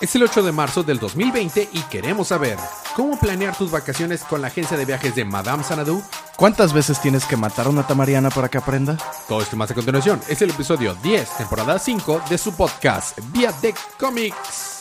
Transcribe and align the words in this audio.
Es 0.00 0.14
el 0.14 0.22
8 0.22 0.42
de 0.42 0.52
marzo 0.52 0.82
del 0.82 0.98
2020 0.98 1.68
y 1.74 1.80
queremos 1.82 2.28
saber 2.28 2.56
cómo 2.96 3.18
planear 3.20 3.54
tus 3.54 3.70
vacaciones 3.70 4.22
con 4.22 4.40
la 4.40 4.46
agencia 4.46 4.78
de 4.78 4.86
viajes 4.86 5.14
de 5.14 5.26
Madame 5.26 5.62
Sanadu. 5.62 6.02
¿Cuántas 6.36 6.72
veces 6.72 7.02
tienes 7.02 7.26
que 7.26 7.36
matar 7.36 7.66
a 7.66 7.68
una 7.68 7.86
tamariana 7.86 8.30
para 8.30 8.48
que 8.48 8.56
aprenda? 8.56 8.96
Todo 9.28 9.42
esto 9.42 9.56
más 9.56 9.70
a 9.70 9.74
continuación 9.74 10.18
es 10.26 10.40
el 10.40 10.50
episodio 10.50 10.94
10, 10.94 11.36
temporada 11.36 11.78
5 11.78 12.22
de 12.30 12.38
su 12.38 12.54
podcast 12.54 13.18
Via 13.30 13.52
de 13.60 13.74
Comics. 13.98 14.79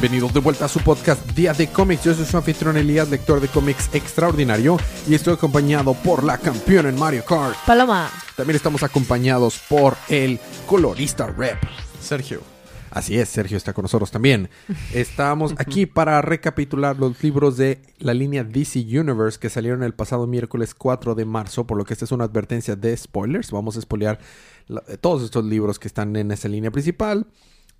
Bienvenidos 0.00 0.34
de 0.34 0.40
vuelta 0.40 0.66
a 0.66 0.68
su 0.68 0.80
podcast 0.80 1.26
Día 1.32 1.54
de 1.54 1.68
Cómics. 1.68 2.04
Yo 2.04 2.12
soy 2.14 2.26
su 2.26 2.36
anfitrión 2.36 2.76
Elías, 2.76 3.08
lector 3.08 3.40
de 3.40 3.48
cómics 3.48 3.88
extraordinario, 3.94 4.76
y 5.08 5.14
estoy 5.14 5.32
acompañado 5.34 5.94
por 5.94 6.22
la 6.22 6.36
campeona 6.36 6.90
en 6.90 6.98
Mario 6.98 7.24
Kart. 7.24 7.56
Paloma. 7.66 8.10
También 8.36 8.56
estamos 8.56 8.82
acompañados 8.82 9.58
por 9.70 9.96
el 10.08 10.38
colorista 10.66 11.26
rep. 11.28 11.56
Sergio. 12.00 12.42
Así 12.90 13.18
es, 13.18 13.28
Sergio 13.30 13.56
está 13.56 13.72
con 13.72 13.82
nosotros 13.84 14.10
también. 14.10 14.50
Estamos 14.92 15.54
aquí 15.56 15.86
para 15.86 16.20
recapitular 16.22 16.98
los 16.98 17.22
libros 17.22 17.56
de 17.56 17.80
la 17.98 18.12
línea 18.14 18.44
DC 18.44 18.80
Universe 18.80 19.38
que 19.38 19.48
salieron 19.50 19.82
el 19.82 19.94
pasado 19.94 20.26
miércoles 20.26 20.74
4 20.74 21.14
de 21.14 21.24
marzo, 21.24 21.66
por 21.66 21.78
lo 21.78 21.84
que 21.84 21.94
esta 21.94 22.04
es 22.04 22.12
una 22.12 22.24
advertencia 22.24 22.76
de 22.76 22.94
spoilers. 22.96 23.50
Vamos 23.50 23.76
a 23.76 23.80
spoilear 23.80 24.18
la- 24.68 24.82
todos 25.00 25.22
estos 25.24 25.44
libros 25.44 25.78
que 25.78 25.88
están 25.88 26.14
en 26.16 26.30
esa 26.32 26.48
línea 26.48 26.70
principal. 26.70 27.26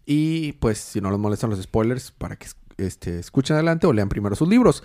Y 0.06 0.52
pues 0.52 0.78
si 0.78 1.01
no 1.01 1.10
les 1.10 1.19
molestan 1.19 1.51
los 1.51 1.60
spoilers, 1.60 2.12
para 2.12 2.36
que 2.36 2.47
este, 2.78 3.19
escuchen 3.19 3.55
adelante 3.55 3.86
o 3.86 3.92
lean 3.92 4.08
primero 4.08 4.36
sus 4.36 4.48
libros. 4.48 4.83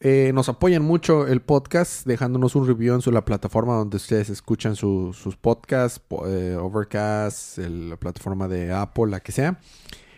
Eh, 0.00 0.32
nos 0.34 0.48
apoyan 0.48 0.82
mucho 0.82 1.26
el 1.26 1.40
podcast 1.40 2.04
dejándonos 2.06 2.56
un 2.56 2.66
review 2.66 2.94
en 2.94 3.00
su, 3.00 3.10
la 3.12 3.24
plataforma 3.24 3.74
donde 3.74 3.96
ustedes 3.96 4.28
escuchan 4.28 4.74
su- 4.76 5.12
sus 5.14 5.36
podcasts, 5.36 5.98
po- 5.98 6.26
eh, 6.28 6.56
Overcast, 6.56 7.58
la 7.58 7.96
plataforma 7.96 8.48
de 8.48 8.72
Apple, 8.72 9.06
la 9.10 9.20
que 9.20 9.32
sea. 9.32 9.60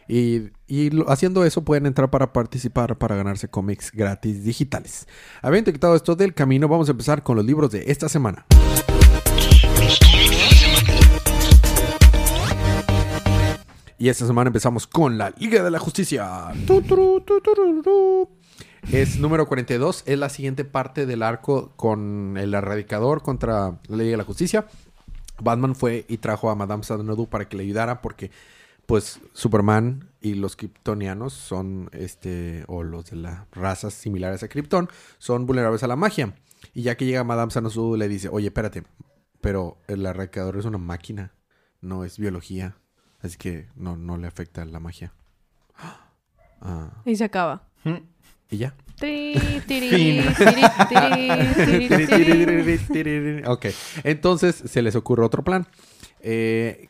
Y, 0.08 0.50
y 0.68 0.90
haciendo 1.08 1.44
eso 1.44 1.64
pueden 1.64 1.86
entrar 1.86 2.10
para 2.10 2.32
participar 2.32 2.96
para 2.96 3.16
ganarse 3.16 3.48
cómics 3.48 3.90
gratis 3.92 4.44
digitales. 4.44 5.06
Habiendo 5.42 5.72
quitado 5.72 5.94
esto 5.96 6.14
del 6.16 6.32
camino, 6.34 6.68
vamos 6.68 6.88
a 6.88 6.92
empezar 6.92 7.22
con 7.22 7.36
los 7.36 7.44
libros 7.44 7.70
de 7.72 7.84
esta 7.88 8.08
semana. 8.08 8.46
Y 13.98 14.10
esta 14.10 14.26
semana 14.26 14.48
empezamos 14.48 14.86
con 14.86 15.16
la 15.16 15.30
Liga 15.38 15.62
de 15.62 15.70
la 15.70 15.78
Justicia. 15.78 16.52
Es 18.92 19.18
número 19.18 19.48
42. 19.48 20.02
Es 20.06 20.18
la 20.18 20.28
siguiente 20.28 20.66
parte 20.66 21.06
del 21.06 21.22
arco 21.22 21.72
con 21.76 22.36
el 22.36 22.52
erradicador 22.52 23.22
contra 23.22 23.80
la 23.88 23.96
Liga 23.96 24.10
de 24.10 24.16
la 24.18 24.24
Justicia. 24.24 24.66
Batman 25.40 25.74
fue 25.74 26.04
y 26.08 26.18
trajo 26.18 26.50
a 26.50 26.54
Madame 26.54 26.82
Xanadu 26.82 27.26
para 27.28 27.48
que 27.48 27.56
le 27.56 27.62
ayudara 27.62 28.02
porque 28.02 28.30
pues 28.84 29.18
Superman 29.32 30.10
y 30.20 30.34
los 30.34 30.56
kryptonianos 30.56 31.32
son 31.32 31.88
este 31.92 32.64
o 32.68 32.82
los 32.82 33.10
de 33.10 33.16
las 33.16 33.50
razas 33.50 33.94
similares 33.94 34.42
a 34.42 34.48
Krypton 34.48 34.88
son 35.18 35.46
vulnerables 35.46 35.82
a 35.82 35.86
la 35.86 35.96
magia. 35.96 36.34
Y 36.74 36.82
ya 36.82 36.96
que 36.96 37.06
llega 37.06 37.24
Madame 37.24 37.50
Xanadu 37.50 37.96
le 37.96 38.08
dice, 38.08 38.28
"Oye, 38.28 38.48
espérate, 38.48 38.84
pero 39.40 39.78
el 39.88 40.04
erradicador 40.04 40.58
es 40.58 40.66
una 40.66 40.78
máquina, 40.78 41.32
no 41.80 42.04
es 42.04 42.18
biología." 42.18 42.76
Así 43.22 43.36
que 43.36 43.68
no, 43.76 43.96
no 43.96 44.16
le 44.16 44.26
afecta 44.26 44.64
la 44.64 44.80
magia. 44.80 45.12
Ah, 46.60 46.90
Y 47.04 47.14
se 47.16 47.24
acaba. 47.24 47.68
y 48.50 48.56
ya. 48.56 48.74
Tiri, 48.98 49.60
tiri, 49.66 49.90
tiri, 49.90 51.88
tiri, 51.88 52.06
tiri, 52.06 52.78
tiri. 52.78 53.42
ok, 53.46 53.66
entonces 54.04 54.54
se 54.64 54.80
les 54.80 54.96
ocurre 54.96 55.22
otro 55.22 55.44
plan. 55.44 55.66
Eh, 56.20 56.88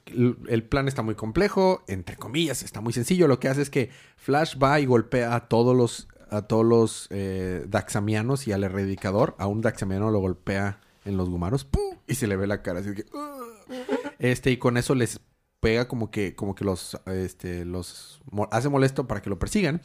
el 0.48 0.62
plan 0.62 0.86
está 0.86 1.02
muy 1.02 1.16
complejo, 1.16 1.82
entre 1.88 2.14
comillas, 2.16 2.62
está 2.62 2.80
muy 2.80 2.92
sencillo. 2.92 3.26
Lo 3.26 3.40
que 3.40 3.48
hace 3.48 3.60
es 3.62 3.70
que 3.70 3.90
Flash 4.16 4.56
va 4.62 4.78
y 4.78 4.86
golpea 4.86 5.34
a 5.34 5.48
todos 5.48 5.76
los, 5.76 6.06
a 6.30 6.42
todos 6.42 6.64
los 6.64 7.08
eh, 7.10 7.64
Daxamianos 7.68 8.46
y 8.46 8.52
al 8.52 8.62
erradicador. 8.62 9.34
A 9.38 9.48
un 9.48 9.60
Daxamiano 9.60 10.12
lo 10.12 10.20
golpea 10.20 10.78
en 11.04 11.16
los 11.16 11.28
gumaros 11.28 11.64
¡pum! 11.64 11.96
y 12.06 12.14
se 12.14 12.28
le 12.28 12.36
ve 12.36 12.46
la 12.46 12.62
cara 12.62 12.80
así 12.80 12.94
que. 12.94 13.04
"Ugh". 13.12 13.74
Este, 14.20 14.52
y 14.52 14.58
con 14.58 14.76
eso 14.76 14.94
les 14.94 15.20
pega 15.66 15.88
como 15.88 16.12
que, 16.12 16.36
como 16.36 16.54
que 16.54 16.64
los, 16.64 16.96
este, 17.06 17.64
los 17.64 18.20
hace 18.52 18.68
molesto 18.68 19.08
para 19.08 19.20
que 19.20 19.28
lo 19.28 19.40
persigan. 19.40 19.80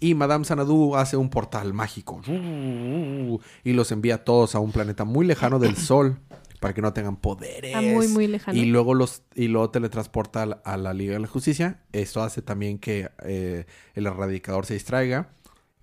Y 0.00 0.16
Madame 0.16 0.44
Sanadu 0.44 0.96
hace 0.96 1.16
un 1.16 1.30
portal 1.30 1.72
mágico. 1.74 2.20
Y 2.26 3.72
los 3.72 3.92
envía 3.92 4.16
a 4.16 4.24
todos 4.24 4.56
a 4.56 4.58
un 4.58 4.72
planeta 4.72 5.04
muy 5.04 5.24
lejano 5.24 5.60
del 5.60 5.76
Sol. 5.90 6.18
Para 6.58 6.74
que 6.74 6.82
no 6.82 6.92
tengan 6.92 7.16
poderes. 7.16 7.72
Ah, 7.74 7.80
muy, 7.80 8.08
muy 8.08 8.26
lejano. 8.26 8.58
Y 8.58 8.64
luego 8.64 8.94
los 8.94 9.22
y 9.34 9.46
luego 9.46 9.70
teletransporta 9.70 10.42
a 10.42 10.46
la, 10.46 10.54
a 10.64 10.76
la 10.76 10.92
Liga 10.92 11.12
de 11.14 11.20
la 11.20 11.28
Justicia. 11.28 11.82
Esto 11.92 12.22
hace 12.22 12.42
también 12.42 12.78
que 12.78 13.10
eh, 13.24 13.66
el 13.94 14.06
erradicador 14.06 14.66
se 14.66 14.74
distraiga 14.74 15.30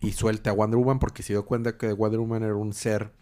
y 0.02 0.12
suelte 0.12 0.50
a 0.50 0.54
Wonder 0.54 0.78
Woman. 0.80 1.00
Porque 1.00 1.24
se 1.24 1.32
dio 1.32 1.46
cuenta 1.46 1.78
que 1.78 1.94
Wonder 1.94 2.20
Woman 2.20 2.44
era 2.44 2.56
un 2.56 2.74
ser 2.74 3.14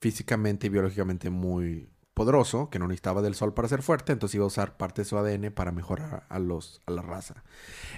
físicamente 0.00 0.66
y 0.66 0.70
biológicamente 0.70 1.30
muy 1.30 1.88
poderoso, 2.16 2.70
que 2.70 2.78
no 2.78 2.88
necesitaba 2.88 3.20
del 3.20 3.34
sol 3.34 3.52
para 3.52 3.68
ser 3.68 3.82
fuerte, 3.82 4.10
entonces 4.12 4.34
iba 4.36 4.44
a 4.44 4.48
usar 4.48 4.76
parte 4.78 5.02
de 5.02 5.04
su 5.04 5.18
ADN 5.18 5.50
para 5.52 5.70
mejorar 5.70 6.24
a, 6.30 6.38
los, 6.38 6.80
a 6.86 6.90
la 6.92 7.02
raza. 7.02 7.44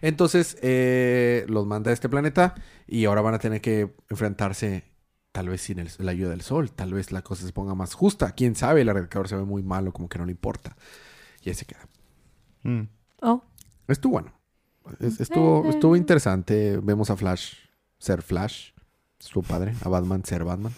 Entonces 0.02 0.58
eh, 0.60 1.46
los 1.48 1.66
manda 1.66 1.90
a 1.92 1.94
este 1.94 2.08
planeta 2.08 2.56
y 2.88 3.04
ahora 3.04 3.20
van 3.22 3.34
a 3.34 3.38
tener 3.38 3.60
que 3.60 3.94
enfrentarse 4.10 4.84
tal 5.30 5.48
vez 5.48 5.60
sin 5.62 5.78
el- 5.78 5.88
la 5.98 6.10
ayuda 6.10 6.30
del 6.30 6.40
sol, 6.42 6.72
tal 6.72 6.92
vez 6.94 7.12
la 7.12 7.22
cosa 7.22 7.46
se 7.46 7.52
ponga 7.52 7.76
más 7.76 7.94
justa, 7.94 8.32
quién 8.32 8.56
sabe, 8.56 8.80
el 8.80 8.88
erradicador 8.88 9.28
se 9.28 9.36
ve 9.36 9.44
muy 9.44 9.62
malo, 9.62 9.92
como 9.92 10.08
que 10.08 10.18
no 10.18 10.24
le 10.26 10.32
importa. 10.32 10.76
Y 11.42 11.50
ahí 11.50 11.54
se 11.54 11.64
queda. 11.64 11.86
Mm. 12.64 12.88
Oh, 13.22 13.44
Estuvo 13.86 14.12
bueno. 14.14 14.32
Es- 14.98 15.20
Estuvo, 15.20 15.68
estuvo 15.70 15.94
interesante. 15.94 16.78
Vemos 16.82 17.08
a 17.10 17.16
Flash 17.16 17.54
ser 18.00 18.22
Flash. 18.22 18.70
Su 19.20 19.42
padre. 19.42 19.74
A 19.84 19.88
Batman 19.88 20.24
ser 20.24 20.42
Batman. 20.44 20.72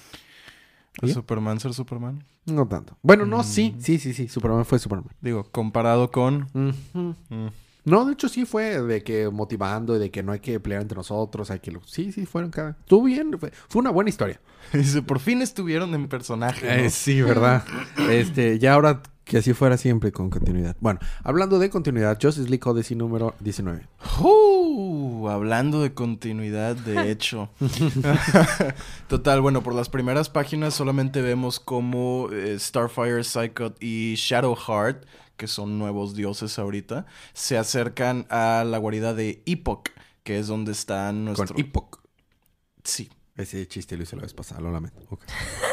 ¿Y? 1.02 1.12
Superman 1.12 1.60
ser 1.60 1.72
Superman. 1.74 2.24
No 2.46 2.66
tanto. 2.66 2.96
Bueno, 3.02 3.26
no, 3.26 3.38
Mm. 3.40 3.44
sí, 3.44 3.76
sí, 3.78 3.98
sí, 3.98 4.12
sí. 4.12 4.28
Superman 4.28 4.64
fue 4.64 4.78
Superman. 4.78 5.12
Digo, 5.20 5.44
comparado 5.50 6.10
con. 6.10 6.48
Mm. 6.52 7.48
No, 7.84 8.04
de 8.04 8.12
hecho 8.12 8.28
sí 8.28 8.44
fue 8.44 8.82
de 8.82 9.02
que 9.02 9.30
motivando 9.30 9.96
y 9.96 9.98
de 9.98 10.10
que 10.10 10.22
no 10.22 10.32
hay 10.32 10.40
que 10.40 10.60
pelear 10.60 10.82
entre 10.82 10.96
nosotros, 10.96 11.50
hay 11.50 11.60
que... 11.60 11.76
Sí, 11.86 12.12
sí, 12.12 12.26
fueron 12.26 12.50
cada... 12.50 12.70
Estuvo 12.72 13.04
bien, 13.04 13.38
fue, 13.38 13.50
fue 13.68 13.80
una 13.80 13.90
buena 13.90 14.10
historia. 14.10 14.38
Por 15.06 15.18
fin 15.18 15.40
estuvieron 15.40 15.94
en 15.94 16.06
personaje. 16.08 16.66
¿no? 16.66 16.72
Eh, 16.84 16.90
sí, 16.90 17.22
¿verdad? 17.22 17.64
este, 18.10 18.58
ya 18.58 18.74
ahora 18.74 19.02
que 19.30 19.38
así 19.38 19.54
fuera 19.54 19.76
siempre 19.76 20.10
con 20.10 20.28
continuidad. 20.28 20.76
Bueno, 20.80 20.98
hablando 21.22 21.60
de 21.60 21.70
continuidad, 21.70 22.18
Justice 22.20 22.48
League 22.48 22.68
Odyssey 22.68 22.96
número 22.96 23.36
19. 23.38 23.86
Uh, 24.18 25.28
hablando 25.28 25.80
de 25.82 25.94
continuidad, 25.94 26.74
de 26.74 27.10
hecho. 27.12 27.48
Total, 29.08 29.40
bueno, 29.40 29.62
por 29.62 29.76
las 29.76 29.88
primeras 29.88 30.28
páginas 30.28 30.74
solamente 30.74 31.22
vemos 31.22 31.60
cómo 31.60 32.28
eh, 32.32 32.58
Starfire, 32.58 33.22
Psychot 33.22 33.80
y 33.80 34.16
Shadowheart, 34.16 35.06
que 35.36 35.46
son 35.46 35.78
nuevos 35.78 36.16
dioses 36.16 36.58
ahorita, 36.58 37.06
se 37.32 37.56
acercan 37.56 38.26
a 38.30 38.64
la 38.66 38.78
guarida 38.78 39.14
de 39.14 39.44
Epoch, 39.46 39.90
que 40.24 40.40
es 40.40 40.48
donde 40.48 40.72
están 40.72 41.24
nuestros... 41.26 41.52
Con 41.52 41.60
Epoch. 41.60 42.00
Sí. 42.82 43.08
Ese 43.36 43.66
chiste 43.68 43.96
lo 43.96 44.02
hice 44.02 44.16
la 44.16 44.22
vez 44.22 44.34
pasada, 44.34 44.60
lo 44.60 44.72
lamento. 44.72 45.00
Ok. 45.08 45.22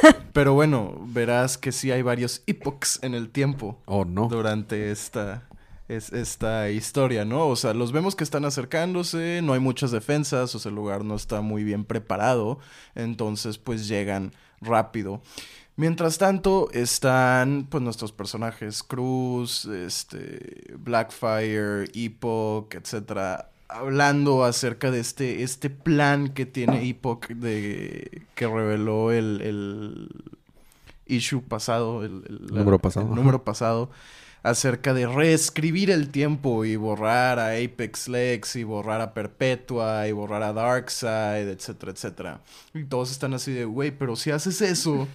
Pero 0.34 0.54
bueno, 0.54 0.96
verás 1.08 1.58
que 1.58 1.72
sí 1.72 1.92
hay 1.92 2.02
varios 2.02 2.44
epochs 2.48 3.00
en 3.02 3.14
el 3.14 3.30
tiempo. 3.30 3.78
Oh, 3.86 4.06
no. 4.06 4.28
durante 4.28 4.92
esta, 4.92 5.48
es, 5.88 6.12
esta 6.12 6.70
historia, 6.70 7.26
¿no? 7.26 7.48
O 7.48 7.56
sea, 7.56 7.74
los 7.74 7.92
vemos 7.92 8.16
que 8.16 8.24
están 8.24 8.46
acercándose, 8.46 9.42
no 9.44 9.54
hay 9.54 9.60
muchas 9.60 9.92
defensas, 9.92 10.54
o 10.56 10.60
sea, 10.60 10.70
el 10.70 10.76
lugar 10.76 11.04
no 11.04 11.16
está 11.16 11.42
muy 11.42 11.64
bien 11.64 11.86
preparado, 11.86 12.60
entonces 12.96 13.58
pues 13.58 13.88
llegan 13.88 14.34
rápido. 14.62 15.22
Mientras 15.76 16.18
tanto, 16.18 16.70
están 16.74 17.68
pues 17.70 17.84
nuestros 17.84 18.12
personajes 18.12 18.82
Cruz, 18.82 19.66
este, 19.66 20.74
Blackfire, 20.80 21.86
Epoch, 21.94 22.74
etcétera, 22.74 23.52
hablando 23.70 24.44
acerca 24.44 24.92
de 24.92 25.00
este, 25.00 25.44
este 25.44 25.70
plan 25.70 26.30
que 26.30 26.46
tiene 26.46 26.88
Epoch 26.88 27.28
de 27.28 28.24
que 28.36 28.48
reveló 28.48 29.12
el, 29.12 29.42
el 29.42 30.10
issue 31.06 31.42
pasado, 31.42 32.04
el, 32.04 32.24
Número 32.50 32.80
pasado, 32.80 33.08
el 33.10 33.16
número 33.16 33.44
pasado, 33.44 33.90
acerca 34.44 34.94
de 34.94 35.08
reescribir 35.08 35.92
el 35.92 36.10
tiempo 36.10 36.64
y 36.64 36.76
borrar 36.76 37.40
a 37.40 37.52
Apex 37.52 38.08
Lex 38.08 38.56
y 38.56 38.64
borrar 38.64 39.02
a 39.02 39.14
Perpetua 39.14 40.08
y 40.08 40.12
borrar 40.12 40.44
a 40.44 40.54
Darkseid, 40.54 41.48
etcétera, 41.50 41.92
etcétera. 41.92 42.42
Y 42.74 42.84
todos 42.86 43.12
están 43.12 43.34
así 43.34 43.52
de, 43.52 43.66
güey, 43.66 43.92
pero 43.92 44.16
si 44.16 44.32
haces 44.32 44.62
eso, 44.62 45.08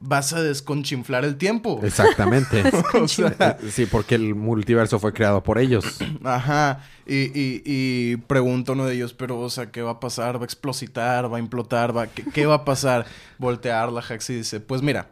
vas 0.00 0.32
a 0.32 0.42
desconchinflar 0.42 1.24
el 1.24 1.36
tiempo. 1.36 1.80
Exactamente. 1.82 2.62
O 2.94 3.08
sea, 3.08 3.58
sí, 3.70 3.86
porque 3.86 4.14
el 4.14 4.34
multiverso 4.34 4.98
fue 4.98 5.12
creado 5.12 5.42
por 5.42 5.58
ellos. 5.58 5.84
Ajá. 6.24 6.80
Y, 7.06 7.26
y, 7.38 7.62
y 7.64 8.16
pregunta 8.16 8.72
uno 8.72 8.86
de 8.86 8.94
ellos, 8.94 9.12
pero, 9.12 9.38
o 9.38 9.50
sea, 9.50 9.70
¿qué 9.70 9.82
va 9.82 9.92
a 9.92 10.00
pasar? 10.00 10.38
¿Va 10.38 10.42
a 10.42 10.44
explositar? 10.44 11.32
¿Va 11.32 11.36
a 11.36 11.40
implotar? 11.40 11.96
¿Va... 11.96 12.06
¿Qué, 12.06 12.24
qué 12.24 12.46
va 12.46 12.54
a 12.54 12.64
pasar? 12.64 13.06
Voltear 13.38 13.92
la 13.92 14.00
Hax 14.00 14.30
y 14.30 14.36
dice, 14.36 14.60
pues 14.60 14.82
mira, 14.82 15.08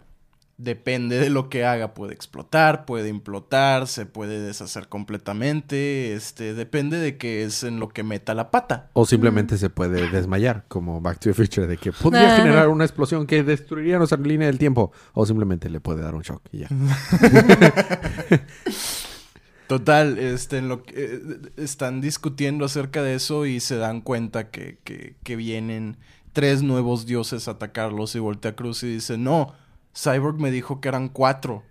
depende 0.57 1.19
de 1.19 1.31
lo 1.31 1.49
que 1.49 1.65
haga. 1.65 1.95
Puede 1.95 2.15
explotar, 2.15 2.85
puede 2.85 3.09
implotar, 3.09 3.87
se 3.87 4.07
puede 4.07 4.41
deshacer 4.41 4.89
completamente. 4.89 6.15
Este, 6.15 6.55
depende 6.55 6.99
de 6.99 7.17
qué 7.17 7.45
es 7.45 7.65
en 7.65 7.81
lo 7.81 7.89
que 7.89 8.03
meta 8.03 8.35
la 8.35 8.51
pata. 8.51 8.91
O 8.93 9.07
simplemente 9.07 9.59
se 9.59 9.71
puede 9.71 10.11
desmayar, 10.11 10.65
como 10.69 11.01
Back 11.01 11.21
to 11.21 11.31
the 11.31 11.35
Future, 11.35 11.67
de 11.67 11.77
que 11.77 11.93
podría 11.93 12.37
generar 12.37 12.69
una 12.69 12.85
explosión 12.85 13.27
que 13.27 13.43
destruiría 13.43 13.99
nuestra 13.99 14.19
línea 14.19 14.47
del 14.47 14.59
tiempo. 14.59 14.93
O 15.13 15.27
simplemente 15.27 15.69
le 15.69 15.81
puede 15.81 16.03
dar 16.03 16.15
un 16.15 16.23
shock 16.23 16.43
y 16.53 16.59
ya. 16.59 16.69
Total, 19.67 20.19
este, 20.19 20.59
en 20.59 20.69
lo 20.69 20.83
que, 20.83 20.93
eh, 20.95 21.21
están 21.57 22.03
discutiendo 22.03 22.67
acerca 22.67 23.03
de 23.03 23.15
eso 23.15 23.47
y 23.47 23.61
se 23.61 23.77
dan 23.77 24.03
cuenta 24.03 24.51
que, 24.51 24.79
que, 24.85 25.17
que 25.23 25.37
vienen 25.37 25.97
tres 26.35 26.63
nuevos 26.63 27.07
dioses 27.07 27.49
a 27.49 27.53
atacarlos 27.53 28.15
y 28.15 28.19
voltea 28.19 28.55
Cruz 28.55 28.83
y 28.83 28.89
dice, 28.89 29.17
no, 29.17 29.55
Cyborg 29.97 30.39
me 30.41 30.51
dijo 30.51 30.81
que 30.81 30.89
eran 30.89 31.09
cuatro. 31.09 31.63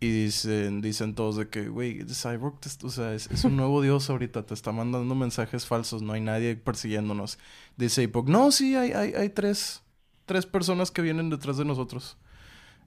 Y 0.00 0.10
dicen, 0.24 0.80
dicen 0.80 1.14
todos 1.14 1.36
de 1.36 1.48
que, 1.48 1.68
güey, 1.68 2.04
Cyborg, 2.06 2.58
te- 2.58 2.84
o 2.86 2.90
sea, 2.90 3.14
es, 3.14 3.30
es 3.30 3.44
un 3.44 3.56
nuevo 3.56 3.80
dios 3.82 4.10
ahorita, 4.10 4.44
te 4.44 4.52
está 4.54 4.72
mandando 4.72 5.14
mensajes 5.14 5.64
falsos, 5.66 6.02
no 6.02 6.12
hay 6.12 6.20
nadie 6.20 6.56
persiguiéndonos. 6.56 7.38
Dice 7.76 8.02
Epoch, 8.02 8.26
no, 8.28 8.50
sí, 8.50 8.74
hay, 8.74 8.90
hay, 8.92 9.12
hay 9.14 9.28
tres, 9.28 9.82
tres 10.26 10.44
personas 10.44 10.90
que 10.90 11.02
vienen 11.02 11.30
detrás 11.30 11.56
de 11.56 11.64
nosotros. 11.64 12.16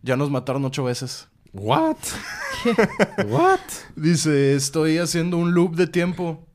Ya 0.04 0.18
nos 0.18 0.30
mataron 0.30 0.66
ocho 0.66 0.84
veces. 0.84 1.30
¿What? 1.54 1.96
¿What? 3.30 3.60
Dice, 3.96 4.54
estoy 4.56 4.98
haciendo 4.98 5.38
un 5.38 5.54
loop 5.54 5.75
de 5.75 5.88
tiempo. 5.88 6.46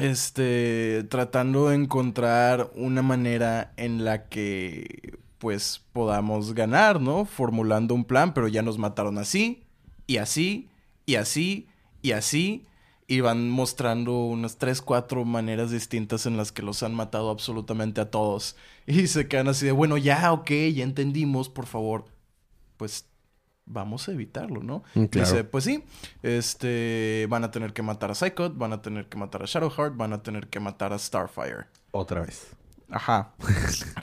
Este, 0.00 1.04
tratando 1.08 1.68
de 1.70 1.74
encontrar 1.76 2.70
una 2.74 3.02
manera 3.02 3.72
en 3.76 4.04
la 4.04 4.28
que, 4.28 5.18
pues, 5.46 5.80
podamos 5.92 6.54
ganar, 6.54 7.00
¿no? 7.00 7.24
Formulando 7.24 7.94
un 7.94 8.04
plan, 8.04 8.34
pero 8.34 8.48
ya 8.48 8.62
nos 8.62 8.78
mataron 8.78 9.16
así, 9.16 9.62
y 10.04 10.16
así, 10.16 10.68
y 11.06 11.14
así, 11.14 11.68
y 12.02 12.10
así. 12.10 12.66
Y 13.06 13.20
van 13.20 13.48
mostrando 13.48 14.24
unas 14.24 14.58
tres, 14.58 14.82
cuatro 14.82 15.24
maneras 15.24 15.70
distintas 15.70 16.26
en 16.26 16.36
las 16.36 16.50
que 16.50 16.62
los 16.62 16.82
han 16.82 16.96
matado 16.96 17.30
absolutamente 17.30 18.00
a 18.00 18.10
todos. 18.10 18.56
Y 18.88 19.06
se 19.06 19.28
quedan 19.28 19.46
así 19.46 19.66
de, 19.66 19.70
bueno, 19.70 19.96
ya, 19.96 20.32
ok, 20.32 20.50
ya 20.74 20.82
entendimos, 20.82 21.48
por 21.48 21.66
favor. 21.66 22.06
Pues 22.76 23.06
vamos 23.64 24.08
a 24.08 24.12
evitarlo, 24.12 24.64
¿no? 24.64 24.82
Mm, 24.94 25.04
claro. 25.04 25.30
Dice, 25.30 25.44
pues 25.44 25.62
sí, 25.62 25.84
este, 26.24 27.28
van 27.30 27.44
a 27.44 27.52
tener 27.52 27.72
que 27.72 27.82
matar 27.82 28.10
a 28.10 28.16
Psychot, 28.16 28.58
van 28.58 28.72
a 28.72 28.82
tener 28.82 29.08
que 29.08 29.16
matar 29.16 29.44
a 29.44 29.46
Shadowheart, 29.46 29.96
van 29.96 30.12
a 30.12 30.24
tener 30.24 30.48
que 30.48 30.58
matar 30.58 30.92
a 30.92 30.98
Starfire. 30.98 31.66
Otra 31.92 32.22
vez. 32.22 32.48
Ajá. 32.90 33.34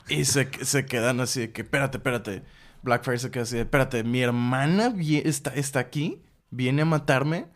y 0.08 0.24
se, 0.24 0.48
se 0.64 0.86
quedan 0.86 1.20
así 1.20 1.40
de 1.40 1.52
que, 1.52 1.62
espérate, 1.62 1.98
espérate. 1.98 2.42
Blackfire 2.82 3.18
se 3.18 3.30
queda 3.30 3.44
así 3.44 3.56
de, 3.56 3.62
espérate, 3.62 4.04
mi 4.04 4.20
hermana 4.20 4.94
está, 5.24 5.54
está 5.54 5.80
aquí, 5.80 6.22
viene 6.50 6.82
a 6.82 6.84
matarme. 6.84 7.46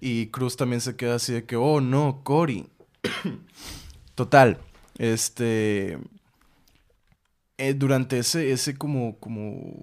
Y 0.00 0.28
Cruz 0.28 0.56
también 0.56 0.80
se 0.80 0.96
queda 0.96 1.16
así 1.16 1.32
de 1.32 1.44
que, 1.44 1.56
oh 1.56 1.80
no, 1.80 2.22
Cory. 2.24 2.68
Total, 4.14 4.58
este... 4.98 5.98
eh, 7.58 7.74
durante 7.74 8.18
ese, 8.18 8.52
ese 8.52 8.76
como, 8.76 9.18
como 9.18 9.74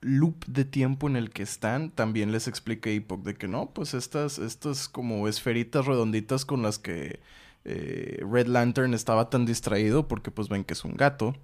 loop 0.00 0.44
de 0.46 0.64
tiempo 0.64 1.08
en 1.08 1.16
el 1.16 1.30
que 1.30 1.42
están, 1.42 1.90
también 1.90 2.32
les 2.32 2.48
explica 2.48 2.90
Epoch 2.90 3.22
de 3.22 3.34
que 3.36 3.48
no, 3.48 3.70
pues 3.72 3.94
estas, 3.94 4.38
estas 4.38 4.88
como 4.88 5.28
esferitas 5.28 5.86
redonditas 5.86 6.44
con 6.44 6.62
las 6.62 6.78
que 6.78 7.20
eh, 7.64 8.22
Red 8.30 8.46
Lantern 8.46 8.94
estaba 8.94 9.30
tan 9.30 9.46
distraído 9.46 10.08
porque 10.08 10.30
pues 10.30 10.48
ven 10.48 10.64
que 10.64 10.74
es 10.74 10.84
un 10.84 10.94
gato. 10.96 11.34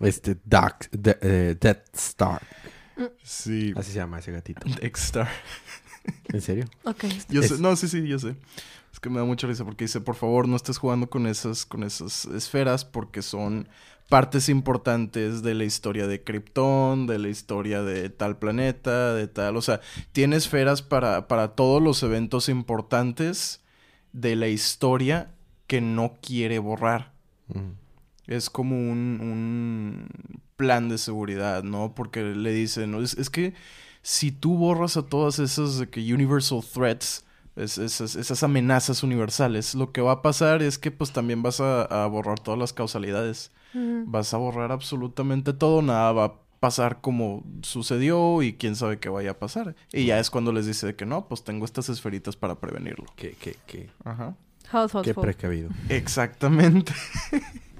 Este 0.00 0.36
Dark, 0.44 0.88
de- 0.90 1.18
eh, 1.20 1.56
Death 1.60 1.94
Star. 1.94 2.42
Sí. 3.22 3.72
Así 3.76 3.92
se 3.92 3.98
llama 3.98 4.18
ese 4.18 4.32
gatito. 4.32 4.66
X-Star. 4.80 5.28
¿En 6.32 6.40
serio? 6.40 6.66
Ok. 6.84 7.04
Yo 7.28 7.40
Es- 7.40 7.48
sé, 7.48 7.58
no, 7.58 7.74
sí, 7.76 7.88
sí, 7.88 8.06
yo 8.06 8.18
sé. 8.18 8.36
Es 8.92 9.00
que 9.00 9.08
me 9.10 9.18
da 9.18 9.24
mucha 9.24 9.46
risa 9.46 9.64
porque 9.64 9.84
dice, 9.84 10.00
por 10.00 10.14
favor, 10.14 10.46
no 10.48 10.56
estés 10.56 10.78
jugando 10.78 11.08
con 11.08 11.26
esas, 11.26 11.64
con 11.64 11.82
esas 11.82 12.26
esferas 12.26 12.84
porque 12.84 13.22
son 13.22 13.68
partes 14.12 14.50
importantes 14.50 15.42
de 15.42 15.54
la 15.54 15.64
historia 15.64 16.06
de 16.06 16.22
Krypton, 16.22 17.06
de 17.06 17.18
la 17.18 17.30
historia 17.30 17.82
de 17.82 18.10
tal 18.10 18.36
planeta, 18.36 19.14
de 19.14 19.26
tal. 19.26 19.56
O 19.56 19.62
sea, 19.62 19.80
tiene 20.12 20.36
esferas 20.36 20.82
para, 20.82 21.28
para 21.28 21.54
todos 21.54 21.82
los 21.82 22.02
eventos 22.02 22.50
importantes 22.50 23.62
de 24.12 24.36
la 24.36 24.48
historia 24.48 25.30
que 25.66 25.80
no 25.80 26.18
quiere 26.20 26.58
borrar. 26.58 27.14
Mm. 27.48 27.70
Es 28.26 28.50
como 28.50 28.76
un, 28.76 29.18
un 29.22 30.08
plan 30.56 30.90
de 30.90 30.98
seguridad, 30.98 31.62
¿no? 31.62 31.94
Porque 31.94 32.22
le 32.22 32.52
dicen, 32.52 32.90
¿no? 32.90 33.00
es, 33.00 33.14
es 33.14 33.30
que 33.30 33.54
si 34.02 34.30
tú 34.30 34.58
borras 34.58 34.98
a 34.98 35.06
todas 35.06 35.38
esas 35.38 35.78
de 35.78 35.88
que 35.88 36.12
universal 36.12 36.60
threats, 36.62 37.24
es- 37.56 37.78
esas, 37.78 38.16
esas 38.16 38.42
amenazas 38.42 39.02
universales, 39.02 39.74
lo 39.74 39.92
que 39.92 40.00
va 40.00 40.12
a 40.12 40.22
pasar 40.22 40.62
es 40.62 40.78
que 40.78 40.90
pues 40.90 41.12
también 41.12 41.42
vas 41.42 41.60
a, 41.60 41.82
a 41.82 42.06
borrar 42.06 42.38
todas 42.40 42.58
las 42.58 42.72
causalidades. 42.72 43.50
Vas 43.74 44.34
a 44.34 44.36
borrar 44.36 44.70
absolutamente 44.70 45.52
todo, 45.54 45.80
nada 45.80 46.12
va 46.12 46.24
a 46.26 46.34
pasar 46.60 47.00
como 47.00 47.42
sucedió 47.62 48.42
y 48.42 48.52
quién 48.52 48.76
sabe 48.76 48.98
qué 48.98 49.08
vaya 49.08 49.30
a 49.32 49.38
pasar. 49.38 49.74
Y 49.92 50.04
ya 50.04 50.18
es 50.20 50.28
cuando 50.30 50.52
les 50.52 50.66
dice 50.66 50.86
de 50.86 50.94
que 50.94 51.06
no, 51.06 51.26
pues 51.26 51.42
tengo 51.42 51.64
estas 51.64 51.88
esferitas 51.88 52.36
para 52.36 52.60
prevenirlo. 52.60 53.06
Qué, 53.16 53.34
qué, 53.40 53.56
qué, 53.66 53.88
Ajá. 54.04 54.36
How 54.72 54.86
qué 55.02 55.14
precavido. 55.14 55.70
Exactamente. 55.88 56.92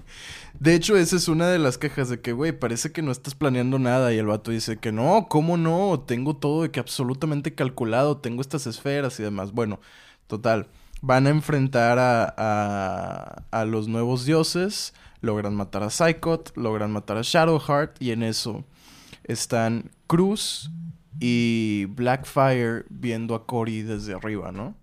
De 0.59 0.75
hecho, 0.75 0.97
esa 0.97 1.17
es 1.17 1.29
una 1.29 1.49
de 1.49 1.59
las 1.59 1.79
quejas 1.79 2.09
de 2.09 2.21
que, 2.21 2.33
güey, 2.33 2.53
parece 2.53 2.93
que 2.93 3.03
no 3.03 3.11
estás 3.11 3.35
planeando 3.35 3.79
nada. 3.79 4.13
Y 4.13 4.19
el 4.19 4.27
vato 4.27 4.51
dice 4.51 4.79
que 4.79 4.93
no, 4.93 5.27
¿cómo 5.29 5.57
no? 5.57 6.05
Tengo 6.07 6.37
todo 6.37 6.63
de 6.63 6.71
que 6.71 6.81
absolutamente 6.81 7.55
calculado, 7.55 8.19
tengo 8.19 8.41
estas 8.41 8.67
esferas 8.67 9.19
y 9.19 9.23
demás. 9.23 9.53
Bueno, 9.53 9.81
total. 10.27 10.69
Van 11.01 11.27
a 11.27 11.31
enfrentar 11.31 11.99
a, 11.99 12.33
a, 12.37 13.45
a 13.51 13.65
los 13.65 13.89
nuevos 13.89 14.25
dioses, 14.25 14.95
logran 15.21 15.57
matar 15.57 15.83
a 15.83 15.91
Psychot, 15.91 16.57
logran 16.57 16.93
matar 16.93 17.17
a 17.17 17.23
Shadowheart, 17.23 18.01
y 18.01 18.13
en 18.13 18.23
eso 18.23 18.65
están 19.25 19.91
Cruz 20.07 20.71
y 21.19 21.87
Blackfire 21.87 22.85
viendo 22.89 23.35
a 23.35 23.47
Cory 23.47 23.83
desde 23.83 24.15
arriba, 24.15 24.53
¿no? 24.53 24.77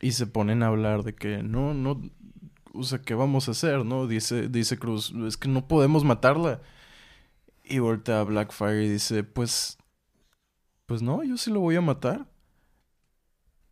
Y 0.00 0.12
se 0.12 0.26
ponen 0.26 0.62
a 0.62 0.68
hablar 0.68 1.02
de 1.02 1.14
que 1.14 1.42
no, 1.42 1.74
no, 1.74 2.00
o 2.72 2.82
sea, 2.82 3.00
¿qué 3.00 3.14
vamos 3.14 3.48
a 3.48 3.52
hacer, 3.52 3.84
no? 3.84 4.06
Dice, 4.06 4.48
dice 4.48 4.78
Cruz, 4.78 5.12
es 5.26 5.36
que 5.36 5.48
no 5.48 5.66
podemos 5.66 6.04
matarla. 6.04 6.60
Y 7.64 7.78
voltea 7.78 8.20
a 8.20 8.24
Blackfire 8.24 8.84
y 8.84 8.88
dice, 8.88 9.22
pues, 9.24 9.78
pues 10.86 11.02
no, 11.02 11.22
yo 11.22 11.36
sí 11.36 11.50
lo 11.50 11.60
voy 11.60 11.76
a 11.76 11.80
matar. 11.80 12.26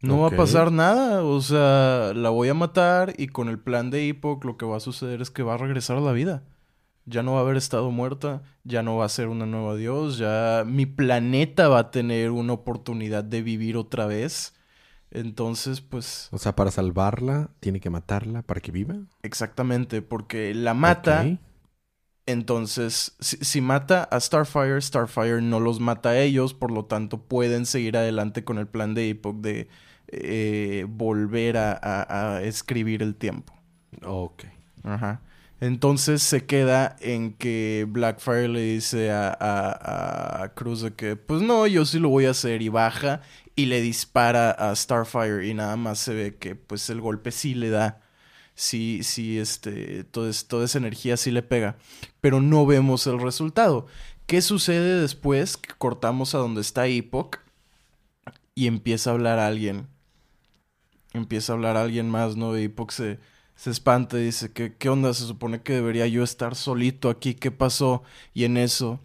No 0.00 0.20
va 0.20 0.28
a 0.28 0.36
pasar 0.36 0.70
nada, 0.70 1.24
o 1.24 1.40
sea, 1.40 2.12
la 2.14 2.30
voy 2.30 2.48
a 2.48 2.54
matar 2.54 3.14
y 3.18 3.26
con 3.26 3.48
el 3.48 3.58
plan 3.58 3.90
de 3.90 4.08
Epoch 4.08 4.44
lo 4.44 4.56
que 4.56 4.64
va 4.64 4.76
a 4.76 4.80
suceder 4.80 5.20
es 5.20 5.30
que 5.30 5.42
va 5.42 5.54
a 5.54 5.58
regresar 5.58 5.96
a 5.96 6.00
la 6.00 6.12
vida. 6.12 6.44
Ya 7.04 7.24
no 7.24 7.32
va 7.32 7.38
a 7.38 7.42
haber 7.42 7.56
estado 7.56 7.90
muerta, 7.90 8.42
ya 8.62 8.84
no 8.84 8.96
va 8.96 9.06
a 9.06 9.08
ser 9.08 9.26
una 9.26 9.46
nueva 9.46 9.74
dios, 9.74 10.18
ya 10.18 10.62
mi 10.64 10.86
planeta 10.86 11.66
va 11.68 11.80
a 11.80 11.90
tener 11.90 12.30
una 12.30 12.52
oportunidad 12.52 13.24
de 13.24 13.42
vivir 13.42 13.76
otra 13.76 14.06
vez. 14.06 14.54
Entonces, 15.10 15.80
pues, 15.80 16.28
O 16.32 16.38
sea, 16.38 16.54
para 16.56 16.70
salvarla, 16.70 17.50
tiene 17.60 17.80
que 17.80 17.90
matarla 17.90 18.42
para 18.42 18.60
que 18.60 18.72
viva. 18.72 18.96
exactamente, 19.22 20.02
porque 20.02 20.54
la 20.54 20.74
mata, 20.74 21.24
entonces, 22.26 23.16
si, 23.20 23.38
si 23.38 23.60
mata 23.62 24.04
a 24.04 24.20
Starfire, 24.20 24.80
Starfire 24.82 25.40
no 25.40 25.60
los 25.60 25.80
mata 25.80 26.10
a 26.10 26.18
ellos, 26.20 26.52
por 26.54 26.70
lo 26.70 26.84
tanto 26.84 27.22
pueden 27.24 27.64
seguir 27.64 27.96
adelante 27.96 28.44
con 28.44 28.58
el 28.58 28.68
plan 28.68 28.94
de 28.94 29.08
Epoch 29.10 29.36
de 29.36 29.68
eh, 30.08 30.84
volver 30.88 31.56
a, 31.56 31.72
a- 31.72 32.36
a 32.36 32.42
escribir 32.42 33.02
el 33.02 33.14
tiempo. 33.16 33.54
Ok. 34.04 34.44
Ajá. 34.84 35.20
Entonces 35.60 36.22
se 36.22 36.46
queda 36.46 36.96
en 37.00 37.32
que 37.32 37.84
Blackfire 37.88 38.48
le 38.48 38.60
dice 38.60 39.10
a, 39.10 39.36
a, 39.40 40.48
Cruz 40.54 40.82
de 40.82 40.94
que, 40.94 41.16
pues 41.16 41.42
no, 41.42 41.66
yo 41.66 41.84
sí 41.84 41.98
lo 41.98 42.08
voy 42.10 42.26
a 42.26 42.30
hacer 42.30 42.62
y 42.62 42.68
baja 42.68 43.22
y 43.56 43.66
le 43.66 43.80
dispara 43.80 44.52
a 44.52 44.74
Starfire 44.76 45.46
y 45.48 45.54
nada 45.54 45.76
más 45.76 45.98
se 45.98 46.14
ve 46.14 46.36
que 46.36 46.54
pues 46.54 46.88
el 46.90 47.00
golpe 47.00 47.32
sí 47.32 47.54
le 47.54 47.70
da, 47.70 48.00
sí, 48.54 49.00
sí, 49.02 49.38
este, 49.38 50.04
todo 50.04 50.30
toda 50.46 50.64
esa 50.64 50.78
energía 50.78 51.16
sí 51.16 51.32
le 51.32 51.42
pega, 51.42 51.76
pero 52.20 52.40
no 52.40 52.64
vemos 52.64 53.06
el 53.08 53.20
resultado. 53.20 53.86
¿Qué 54.26 54.42
sucede 54.42 55.00
después? 55.00 55.56
Que 55.56 55.74
cortamos 55.76 56.34
a 56.34 56.38
donde 56.38 56.60
está 56.60 56.86
Epoch 56.86 57.38
y 58.54 58.68
empieza 58.68 59.10
a 59.10 59.14
hablar 59.14 59.38
alguien. 59.40 59.88
Empieza 61.14 61.52
a 61.52 61.56
hablar 61.56 61.76
alguien 61.76 62.10
más, 62.10 62.36
¿no? 62.36 62.54
Epoch 62.54 62.92
se, 62.92 63.18
se 63.58 63.70
espanta 63.70 64.20
y 64.20 64.26
dice 64.26 64.52
que 64.52 64.76
qué 64.76 64.88
onda, 64.88 65.12
se 65.12 65.24
supone 65.24 65.62
que 65.62 65.72
debería 65.72 66.06
yo 66.06 66.22
estar 66.22 66.54
solito 66.54 67.10
aquí, 67.10 67.34
¿qué 67.34 67.50
pasó? 67.50 68.04
Y 68.32 68.44
en 68.44 68.56
eso 68.56 69.00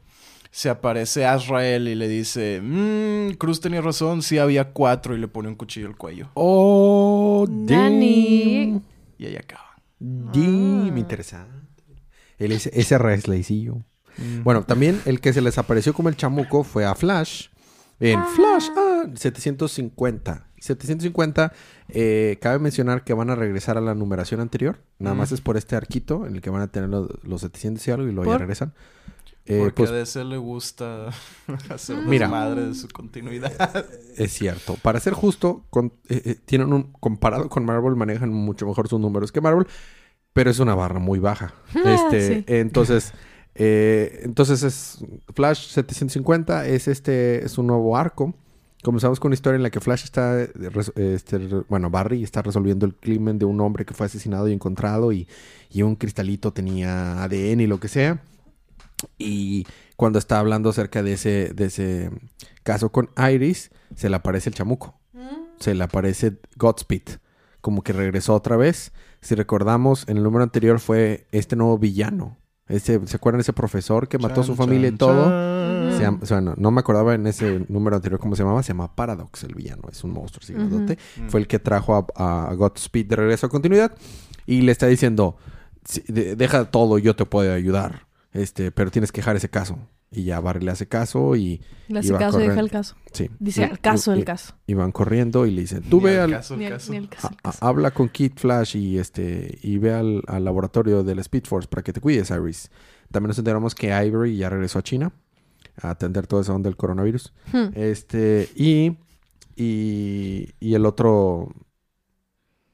se 0.52 0.70
aparece 0.70 1.26
Azrael 1.26 1.88
y 1.88 1.96
le 1.96 2.08
dice, 2.08 2.62
mmm, 2.62 3.34
Cruz 3.40 3.60
tenía 3.60 3.82
razón, 3.82 4.22
sí 4.22 4.38
había 4.38 4.72
cuatro 4.72 5.16
y 5.16 5.20
le 5.20 5.28
pone 5.28 5.50
un 5.50 5.56
cuchillo 5.56 5.88
al 5.88 5.98
cuello. 5.98 6.30
Oh, 6.36 7.48
damn. 7.50 8.00
Y 8.04 9.26
ahí 9.26 9.36
acaba. 9.36 9.82
Damn, 9.98 11.00
interesante. 11.00 11.84
El, 12.38 12.52
ese, 12.52 12.70
ese 12.76 13.00
reslaycillo. 13.00 13.84
Bueno, 14.44 14.66
también 14.66 15.02
el 15.06 15.20
que 15.20 15.34
se 15.34 15.42
les 15.42 15.58
apareció 15.58 15.96
como 15.96 16.10
el 16.10 16.16
chamuco 16.16 16.64
fue 16.64 16.86
a 16.86 16.94
Flash. 16.94 17.48
En 18.00 18.24
Flash, 18.24 18.68
ah, 18.78 19.06
750. 19.16 20.46
750, 20.64 21.52
eh, 21.90 22.38
cabe 22.42 22.60
mencionar 22.60 23.04
que 23.04 23.14
van 23.14 23.30
a 23.30 23.36
regresar 23.36 23.78
a 23.78 23.82
la 23.82 23.94
numeración 23.96 24.40
anterior. 24.40 24.80
Nada 25.00 25.14
Mm. 25.16 25.18
más 25.20 25.32
es 25.32 25.42
por 25.42 25.58
este 25.58 25.76
arquito 25.76 26.26
en 26.26 26.36
el 26.36 26.42
que 26.42 26.50
van 26.50 26.62
a 26.62 26.68
tener 26.68 26.90
los, 26.90 27.10
los 27.24 27.42
700 27.42 27.88
y 27.88 27.92
algo 27.92 28.08
y 28.08 28.12
luego 28.12 28.32
ya 28.32 28.38
regresan. 28.38 28.74
Eh, 29.46 29.60
Porque 29.60 29.74
pues 29.84 29.90
a 29.90 29.94
DC 29.96 30.24
le 30.24 30.38
gusta 30.38 31.10
hacer 31.70 31.98
Mira. 32.06 32.28
desmadre 32.28 32.68
de 32.68 32.76
su 32.76 32.88
continuidad. 32.88 33.86
es 34.16 34.32
cierto. 34.32 34.78
Para 34.82 35.02
ser 35.02 35.12
justo, 35.14 35.66
con- 35.70 35.92
eh, 36.08 36.22
eh, 36.26 36.36
tienen 36.46 36.72
un 36.72 36.94
comparado 36.94 37.50
con 37.50 37.66
Marvel 37.66 37.98
manejan 37.98 38.30
mucho 38.32 38.66
mejor 38.66 38.88
sus 38.88 39.02
números 39.02 39.34
que 39.34 39.42
Marvel, 39.42 39.68
pero 40.32 40.50
es 40.50 40.60
una 40.60 40.76
barra 40.76 41.00
muy 41.00 41.20
baja. 41.20 41.54
Este, 41.86 42.36
Sí. 42.38 42.44
entonces, 42.48 43.12
eh, 43.56 44.22
entonces 44.24 44.64
es 44.64 45.00
Flash 45.36 45.68
750 45.74 46.66
es 46.66 46.88
este 46.88 47.44
es 47.46 47.58
un 47.58 47.68
nuevo 47.68 47.98
arco. 47.98 48.34
Comenzamos 48.84 49.20
con 49.20 49.30
una 49.30 49.36
historia 49.36 49.56
en 49.56 49.64
la 49.64 49.70
que 49.70 49.80
Flash 49.80 50.04
está, 50.04 50.42
eh, 50.42 50.52
res- 50.56 50.92
este, 50.96 51.38
bueno, 51.70 51.90
Barry 51.90 52.22
está 52.24 52.42
resolviendo 52.42 52.86
el 52.86 52.94
crimen 52.96 53.40
de 53.40 53.46
un 53.46 53.60
hombre 53.62 53.86
que 53.86 53.94
fue 53.94 54.06
asesinado 54.08 54.48
y 54.50 54.54
encontrado 54.54 55.12
y, 55.14 55.28
y 55.72 55.82
un 55.84 55.96
cristalito 55.96 56.52
tenía 56.54 57.24
ADN 57.24 57.62
y 57.62 57.68
lo 57.68 57.80
que 57.80 57.88
sea. 57.88 58.22
Y 59.18 59.66
cuando 59.96 60.20
está 60.20 60.40
hablando 60.40 60.70
acerca 60.70 61.02
de 61.02 61.14
ese, 61.14 61.54
de 61.54 61.66
ese 61.66 62.12
caso 62.64 62.92
con 62.92 63.10
Iris, 63.18 63.72
se 63.96 64.10
le 64.10 64.16
aparece 64.18 64.50
el 64.50 64.56
chamuco. 64.56 65.00
Se 65.60 65.74
le 65.74 65.84
aparece 65.84 66.38
Godspeed. 66.58 67.04
Como 67.62 67.84
que 67.84 67.94
regresó 67.94 68.34
otra 68.36 68.58
vez. 68.58 68.92
Si 69.22 69.36
recordamos, 69.36 70.06
en 70.10 70.18
el 70.18 70.24
número 70.24 70.44
anterior 70.44 70.80
fue 70.82 71.28
este 71.32 71.56
nuevo 71.56 71.78
villano. 71.78 72.38
Ese, 72.68 73.00
¿Se 73.08 73.16
acuerdan 73.18 73.40
de 73.40 73.42
ese 73.44 73.54
profesor 73.54 74.08
que 74.08 74.18
mató 74.18 74.42
a 74.42 74.44
su 74.44 74.52
Chan, 74.56 74.58
familia 74.66 74.88
y 74.90 74.92
todo? 74.94 75.26
chan. 75.26 75.92
Se 75.98 76.02
llama- 76.04 76.20
o 76.22 76.26
sea, 76.26 76.40
no, 76.42 76.54
no 76.58 76.72
me 76.72 76.80
acordaba 76.80 77.14
en 77.14 77.28
ese 77.28 77.66
número 77.68 77.96
anterior 77.98 78.20
cómo 78.20 78.36
se 78.36 78.44
llamaba. 78.44 78.64
Se 78.64 78.70
llama 78.70 78.96
Paradox, 78.96 79.44
el 79.44 79.54
villano. 79.54 79.84
Es 79.92 80.04
un 80.04 80.12
monstruo 80.12 80.42
así 80.44 80.54
Ujú. 80.54 80.62
grandote. 80.70 80.98
Mm. 81.22 81.28
Fue 81.30 81.40
el 81.42 81.48
que 81.48 81.60
trajo 81.60 82.08
a, 82.16 82.48
a 82.50 82.54
Godspeed 82.54 83.06
de 83.08 83.16
regreso 83.18 83.48
a 83.48 83.50
continuidad. 83.50 83.94
Y 84.46 84.62
le 84.62 84.72
está 84.72 84.88
diciendo, 84.88 85.36
"Sí, 85.84 86.04
de- 86.08 86.36
deja 86.38 86.66
todo, 86.72 86.98
yo 87.00 87.16
te 87.16 87.26
puedo 87.26 87.54
ayudar. 87.54 88.08
Este, 88.32 88.72
pero 88.72 88.90
tienes 88.92 89.12
que 89.12 89.22
dejar 89.22 89.36
ese 89.36 89.50
caso. 89.50 89.78
Y 90.14 90.24
ya 90.26 90.40
Barry 90.40 90.64
le 90.64 90.72
hace 90.72 90.88
caso 90.88 91.36
y... 91.36 91.60
Le 91.88 91.96
Y 91.96 91.98
hace 92.00 92.14
va 92.14 92.20
caso 92.20 92.40
y 92.40 92.48
deja 92.48 92.60
el 92.60 92.70
caso. 92.72 92.96
Sí. 93.12 93.30
Dice 93.40 93.64
al 93.66 93.80
caso 93.80 94.16
y- 94.16 94.20
el 94.20 94.26
caso. 94.26 94.54
Y 94.68 94.74
van 94.76 94.92
corriendo 94.92 95.46
y 95.48 95.52
le 95.52 95.62
dicen, 95.62 95.82
tú 95.84 95.98
Ni 95.98 96.04
ve 96.06 96.16
al 96.20 96.26
al... 96.26 96.32
caso, 96.32 96.54
el 96.54 96.60
Ni 96.60 96.66
el- 96.68 96.72
caso. 96.74 96.92
ni 96.92 96.98
el 96.98 97.10
caso, 97.10 97.30
a- 97.44 97.50
a- 97.50 97.68
habla 97.68 97.92
con 97.92 98.10
Kid 98.10 98.34
Flash 98.36 98.78
y 98.78 98.98
este 99.00 99.58
y 99.64 99.78
ve 99.80 99.94
al, 99.94 100.22
al 100.28 100.44
laboratorio 100.46 101.04
del 101.04 101.20
Speed 101.20 101.46
Force 101.46 101.68
para 101.68 101.82
que 101.84 101.92
te 101.94 102.00
cuides, 102.02 102.30
Iris. 102.32 102.70
También 103.12 103.30
nos 103.30 103.38
enteramos 103.40 103.76
que 103.76 103.88
Ivory 103.90 104.38
ya 104.38 104.50
regresó 104.50 104.80
a 104.80 104.84
China 104.84 105.12
a 105.82 105.90
atender 105.90 106.28
todo 106.28 106.42
eso 106.42 106.58
del 106.60 106.78
coronavirus. 106.78 107.34
Hmm. 107.52 107.70
Este, 107.74 108.50
y, 108.56 108.98
y, 109.56 110.50
y 110.60 110.74
el 110.76 110.86
otro, 110.86 111.52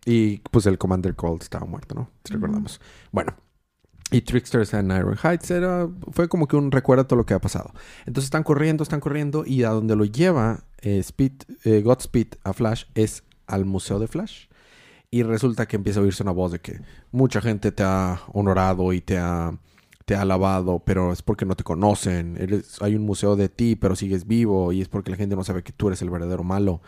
y 0.06 0.38
pues 0.52 0.66
el 0.66 0.78
Commander 0.78 1.16
Cold 1.16 1.42
estaba 1.44 1.66
muerto, 1.66 1.96
¿no? 1.96 2.10
Si 2.24 2.34
recordamos. 2.34 2.80
Bueno, 3.12 3.36
y 4.12 4.22
Tricksters 4.22 4.74
en 4.74 4.92
Iron 4.92 5.18
Heights 5.22 5.52
era, 5.52 5.88
fue 6.12 6.28
como 6.28 6.48
que 6.48 6.56
un 6.56 6.72
recuerdo 6.72 7.04
a 7.04 7.08
todo 7.08 7.18
lo 7.18 7.26
que 7.26 7.34
ha 7.34 7.42
pasado. 7.42 7.72
Entonces 8.06 8.26
están 8.26 8.44
corriendo, 8.44 8.84
están 8.84 9.00
corriendo, 9.00 9.44
y 9.46 9.64
a 9.64 9.70
donde 9.70 9.96
lo 9.96 10.06
lleva 10.06 10.64
eh, 10.82 10.98
Speed, 11.00 11.34
eh, 11.64 11.82
Godspeed 11.82 12.28
a 12.44 12.54
Flash 12.54 12.86
es 12.96 13.24
al 13.48 13.66
Museo 13.66 14.00
de 14.00 14.08
Flash. 14.08 14.48
Y 15.12 15.24
resulta 15.24 15.68
que 15.68 15.76
empieza 15.76 16.00
a 16.00 16.04
oírse 16.04 16.24
una 16.24 16.32
voz 16.32 16.52
de 16.52 16.60
que 16.60 16.82
mucha 17.12 17.42
gente 17.42 17.72
te 17.72 17.84
ha 17.84 18.22
honorado 18.32 18.94
y 18.94 19.02
te 19.02 19.18
ha, 19.18 19.58
te 20.06 20.16
ha 20.16 20.22
alabado, 20.22 20.84
pero 20.86 21.12
es 21.12 21.24
porque 21.24 21.46
no 21.46 21.56
te 21.56 21.64
conocen. 21.64 22.64
Hay 22.82 22.96
un 22.96 23.04
museo 23.04 23.36
de 23.36 23.50
ti, 23.50 23.76
pero 23.76 23.96
sigues 23.96 24.28
vivo 24.28 24.72
y 24.72 24.82
es 24.82 24.88
porque 24.88 25.10
la 25.12 25.18
gente 25.18 25.36
no 25.36 25.44
sabe 25.44 25.64
que 25.64 25.72
tú 25.72 25.88
eres 25.88 26.02
el 26.04 26.12
verdadero 26.12 26.44
malo. 26.44 26.82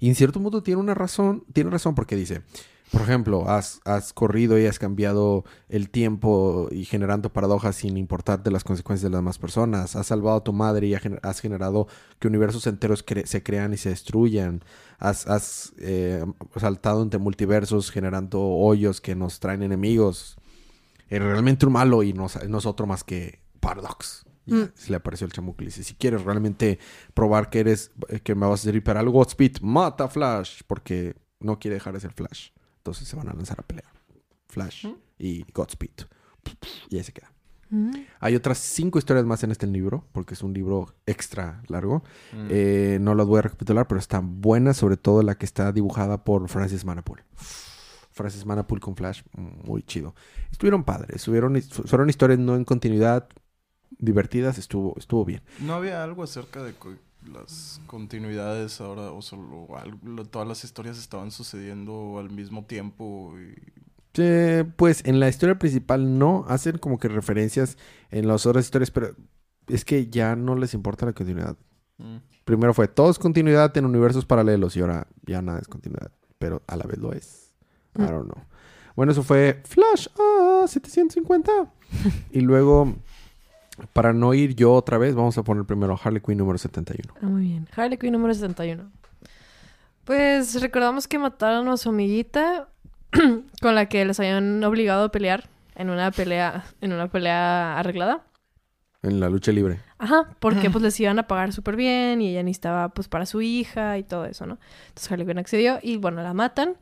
Y 0.00 0.08
en 0.08 0.14
cierto 0.14 0.40
modo 0.40 0.62
tiene 0.62 0.80
una 0.80 0.94
razón, 0.94 1.44
tiene 1.52 1.70
razón 1.70 1.94
porque 1.94 2.16
dice, 2.16 2.42
por 2.90 3.02
ejemplo, 3.02 3.48
has, 3.48 3.80
has 3.84 4.12
corrido 4.12 4.58
y 4.58 4.66
has 4.66 4.78
cambiado 4.78 5.44
el 5.68 5.90
tiempo 5.90 6.68
y 6.70 6.84
generando 6.84 7.32
paradojas 7.32 7.76
sin 7.76 7.96
importarte 7.96 8.50
las 8.50 8.64
consecuencias 8.64 9.02
de 9.04 9.10
las 9.10 9.18
demás 9.18 9.38
personas. 9.38 9.94
Has 9.96 10.06
salvado 10.06 10.38
a 10.38 10.44
tu 10.44 10.52
madre 10.52 10.86
y 10.86 10.94
has 10.94 11.40
generado 11.40 11.86
que 12.18 12.28
universos 12.28 12.66
enteros 12.66 13.04
cre- 13.04 13.26
se 13.26 13.42
crean 13.42 13.74
y 13.74 13.76
se 13.76 13.90
destruyan. 13.90 14.62
Has, 14.98 15.26
has 15.26 15.74
eh, 15.78 16.24
saltado 16.56 17.02
entre 17.02 17.18
multiversos 17.20 17.90
generando 17.90 18.40
hoyos 18.40 19.00
que 19.00 19.14
nos 19.14 19.38
traen 19.40 19.62
enemigos. 19.62 20.38
Eres 21.10 21.28
realmente 21.28 21.66
un 21.66 21.72
malo 21.72 22.02
y 22.02 22.12
no, 22.12 22.26
no 22.48 22.58
es 22.58 22.66
otro 22.66 22.86
más 22.86 23.04
que 23.04 23.40
Paradox. 23.60 24.24
Mm. 24.46 24.62
se 24.74 24.90
le 24.90 24.96
apareció 24.96 25.26
el 25.26 25.32
chamuco 25.34 25.62
y 25.62 25.66
dice, 25.66 25.84
si 25.84 25.94
quieres 25.94 26.22
realmente 26.22 26.78
probar 27.12 27.50
que 27.50 27.60
eres, 27.60 27.90
que 28.24 28.34
me 28.34 28.46
vas 28.46 28.60
a 28.60 28.62
servir 28.64 28.82
para 28.82 29.00
algo, 29.00 29.22
Speed, 29.22 29.58
mata 29.60 30.04
a 30.04 30.08
Flash, 30.08 30.62
porque 30.66 31.16
no 31.38 31.58
quiere 31.58 31.74
dejar 31.74 31.92
de 31.92 32.00
ser 32.00 32.14
Flash. 32.14 32.48
Entonces 32.88 33.08
se 33.08 33.16
van 33.16 33.28
a 33.28 33.34
lanzar 33.34 33.60
a 33.60 33.62
pelear. 33.62 33.92
Flash 34.48 34.86
y 35.18 35.44
Godspeed. 35.52 36.06
Y 36.88 36.96
ahí 36.96 37.04
se 37.04 37.12
queda. 37.12 37.30
Mm. 37.68 37.90
Hay 38.20 38.34
otras 38.34 38.56
cinco 38.56 38.98
historias 38.98 39.26
más 39.26 39.42
en 39.44 39.50
este 39.50 39.66
libro, 39.66 40.06
porque 40.12 40.32
es 40.32 40.42
un 40.42 40.54
libro 40.54 40.94
extra 41.04 41.62
largo. 41.68 42.02
Mm. 42.32 42.46
Eh, 42.48 42.98
no 43.00 43.14
las 43.14 43.26
voy 43.26 43.40
a 43.40 43.42
recapitular, 43.42 43.86
pero 43.86 43.98
están 43.98 44.40
buenas, 44.40 44.78
sobre 44.78 44.96
todo 44.96 45.22
la 45.22 45.36
que 45.36 45.44
está 45.44 45.70
dibujada 45.72 46.24
por 46.24 46.48
Francis 46.48 46.86
Manapool. 46.86 47.22
Francis 48.10 48.46
Manapool 48.46 48.80
con 48.80 48.96
Flash, 48.96 49.22
muy 49.34 49.82
chido. 49.82 50.14
Estuvieron 50.50 50.82
padres, 50.84 51.16
estuvieron, 51.16 51.60
fueron 51.60 52.08
historias 52.08 52.38
no 52.38 52.56
en 52.56 52.64
continuidad, 52.64 53.28
divertidas, 53.98 54.56
estuvo, 54.56 54.94
estuvo 54.98 55.26
bien. 55.26 55.42
¿No 55.60 55.74
había 55.74 56.02
algo 56.02 56.22
acerca 56.22 56.62
de 56.62 56.72
las 57.32 57.80
continuidades 57.86 58.80
ahora? 58.80 59.12
O 59.12 59.22
solo 59.22 59.66
algo- 59.76 60.24
todas 60.26 60.46
las 60.48 60.64
historias 60.64 60.98
estaban 60.98 61.30
sucediendo 61.30 62.18
al 62.18 62.30
mismo 62.30 62.64
tiempo. 62.64 63.34
Y... 63.38 63.54
Eh, 64.20 64.64
pues 64.76 65.04
en 65.04 65.20
la 65.20 65.28
historia 65.28 65.58
principal 65.58 66.18
no, 66.18 66.44
hacen 66.48 66.78
como 66.78 66.98
que 66.98 67.08
referencias 67.08 67.76
en 68.10 68.26
las 68.26 68.46
otras 68.46 68.64
historias, 68.64 68.90
pero 68.90 69.14
es 69.68 69.84
que 69.84 70.08
ya 70.08 70.34
no 70.34 70.56
les 70.56 70.74
importa 70.74 71.06
la 71.06 71.12
continuidad. 71.12 71.56
Mm. 71.98 72.16
Primero 72.44 72.72
fue 72.74 72.88
todo 72.88 73.10
es 73.10 73.18
continuidad 73.18 73.76
en 73.76 73.84
universos 73.84 74.24
paralelos 74.24 74.74
y 74.76 74.80
ahora 74.80 75.06
ya 75.26 75.42
nada 75.42 75.58
es 75.60 75.68
continuidad, 75.68 76.10
pero 76.38 76.62
a 76.66 76.76
la 76.76 76.84
vez 76.84 76.98
lo 76.98 77.12
es. 77.12 77.52
I 77.96 78.02
Mm. 78.02 78.06
don't 78.06 78.32
know. 78.32 78.44
Bueno, 78.96 79.12
eso 79.12 79.22
fue 79.22 79.62
Flash 79.64 80.08
ah, 80.18 80.64
750. 80.66 81.52
y 82.32 82.40
luego, 82.40 82.96
para 83.92 84.12
no 84.12 84.34
ir 84.34 84.54
yo 84.54 84.72
otra 84.72 84.98
vez, 84.98 85.14
vamos 85.14 85.36
a 85.38 85.42
poner 85.42 85.64
primero 85.64 85.98
Harley 86.02 86.20
Quinn 86.20 86.38
número 86.38 86.58
71. 86.58 87.14
Ah, 87.20 87.26
muy 87.26 87.42
bien. 87.42 87.68
Harley 87.76 87.98
Quinn 87.98 88.12
número 88.12 88.34
71. 88.34 88.90
Pues 90.04 90.60
recordamos 90.60 91.06
que 91.06 91.18
mataron 91.18 91.68
a 91.68 91.76
su 91.76 91.90
amiguita 91.90 92.68
con 93.60 93.74
la 93.74 93.86
que 93.86 94.04
les 94.04 94.18
habían 94.18 94.62
obligado 94.64 95.04
a 95.04 95.10
pelear 95.10 95.48
en 95.74 95.90
una 95.90 96.10
pelea, 96.10 96.64
en 96.80 96.92
una 96.92 97.08
pelea 97.08 97.78
arreglada. 97.78 98.24
En 99.02 99.20
la 99.20 99.28
lucha 99.28 99.52
libre. 99.52 99.80
Ajá, 99.98 100.28
porque 100.40 100.70
pues 100.70 100.82
les 100.82 100.98
iban 100.98 101.18
a 101.18 101.28
pagar 101.28 101.52
súper 101.52 101.76
bien 101.76 102.20
y 102.20 102.30
ella 102.30 102.42
necesitaba 102.42 102.88
pues 102.88 103.06
para 103.08 103.26
su 103.26 103.40
hija 103.40 103.96
y 103.96 104.02
todo 104.02 104.24
eso, 104.24 104.46
¿no? 104.46 104.58
Entonces 104.88 105.12
Harley 105.12 105.26
Quinn 105.26 105.38
accedió 105.38 105.78
y 105.82 105.96
bueno, 105.98 106.22
la 106.22 106.34
matan. 106.34 106.76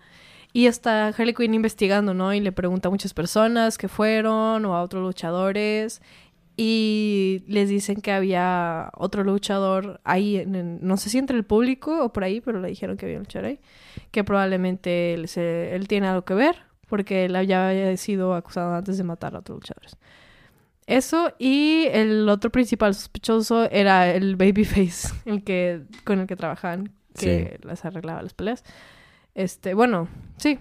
Y 0.52 0.66
está 0.66 1.08
Harley 1.08 1.34
Quinn 1.34 1.52
investigando, 1.52 2.14
¿no? 2.14 2.32
Y 2.32 2.40
le 2.40 2.52
pregunta 2.52 2.88
a 2.88 2.90
muchas 2.90 3.12
personas 3.12 3.76
que 3.76 3.88
fueron 3.88 4.64
o 4.64 4.74
a 4.74 4.82
otros 4.82 5.02
luchadores. 5.02 6.00
Y 6.56 7.44
les 7.48 7.68
dicen 7.68 8.00
que 8.00 8.12
había 8.12 8.90
otro 8.94 9.25
luchador 9.25 10.00
ahí, 10.04 10.36
en- 10.36 10.78
no 10.80 10.96
sé 10.96 11.10
si 11.10 11.18
entre 11.18 11.36
el 11.36 11.44
público 11.44 12.02
o 12.04 12.12
por 12.12 12.25
ahí, 12.25 12.40
pero 12.40 12.60
le 12.60 12.68
dijeron 12.68 12.96
que 12.96 13.04
había 13.06 13.18
un 13.18 13.25
luchador 13.25 13.48
ahí. 13.48 13.60
Que 14.10 14.25
probablemente 14.25 15.12
él, 15.14 15.28
se- 15.28 15.75
él 15.75 15.86
tiene 15.86 16.06
algo 16.08 16.25
que 16.25 16.34
ver, 16.34 16.56
porque 16.88 17.26
él 17.26 17.32
ya 17.46 17.68
había 17.68 17.94
sido 17.98 18.34
acusado 18.34 18.75
antes 18.75 18.96
de 18.96 19.04
matar 19.04 19.34
a 19.34 19.40
otros 19.40 19.56
luchadores. 19.56 19.96
Eso 20.86 21.32
y 21.38 21.86
el 21.90 22.28
otro 22.28 22.50
principal 22.50 22.94
sospechoso 22.94 23.68
era 23.70 24.08
el 24.14 24.36
babyface, 24.36 25.08
el 25.26 25.42
que 25.44 25.82
con 26.04 26.20
el 26.20 26.26
que 26.26 26.36
trabajaban, 26.36 26.92
que 27.18 27.58
les 27.64 27.84
arreglaba 27.84 28.22
las 28.22 28.34
peleas. 28.34 28.62
Este, 29.34 29.75
bueno, 29.75 30.08
sí. 30.38 30.58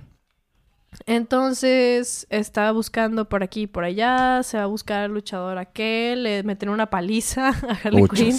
Entonces 1.06 2.28
estaba 2.30 2.72
buscando 2.72 3.28
por 3.30 3.44
aquí 3.44 3.64
y 3.64 3.68
por 3.68 3.84
allá, 3.84 4.42
se 4.44 4.58
va 4.58 4.64
a 4.64 4.68
buscar 4.68 5.02
al 5.02 5.12
luchador 5.12 5.58
aquel, 5.58 6.24
le 6.24 6.44
meten 6.44 6.70
una 6.70 6.90
paliza 6.90 7.50
a 7.70 7.80
Harley 7.84 8.08
Quinn. 8.08 8.38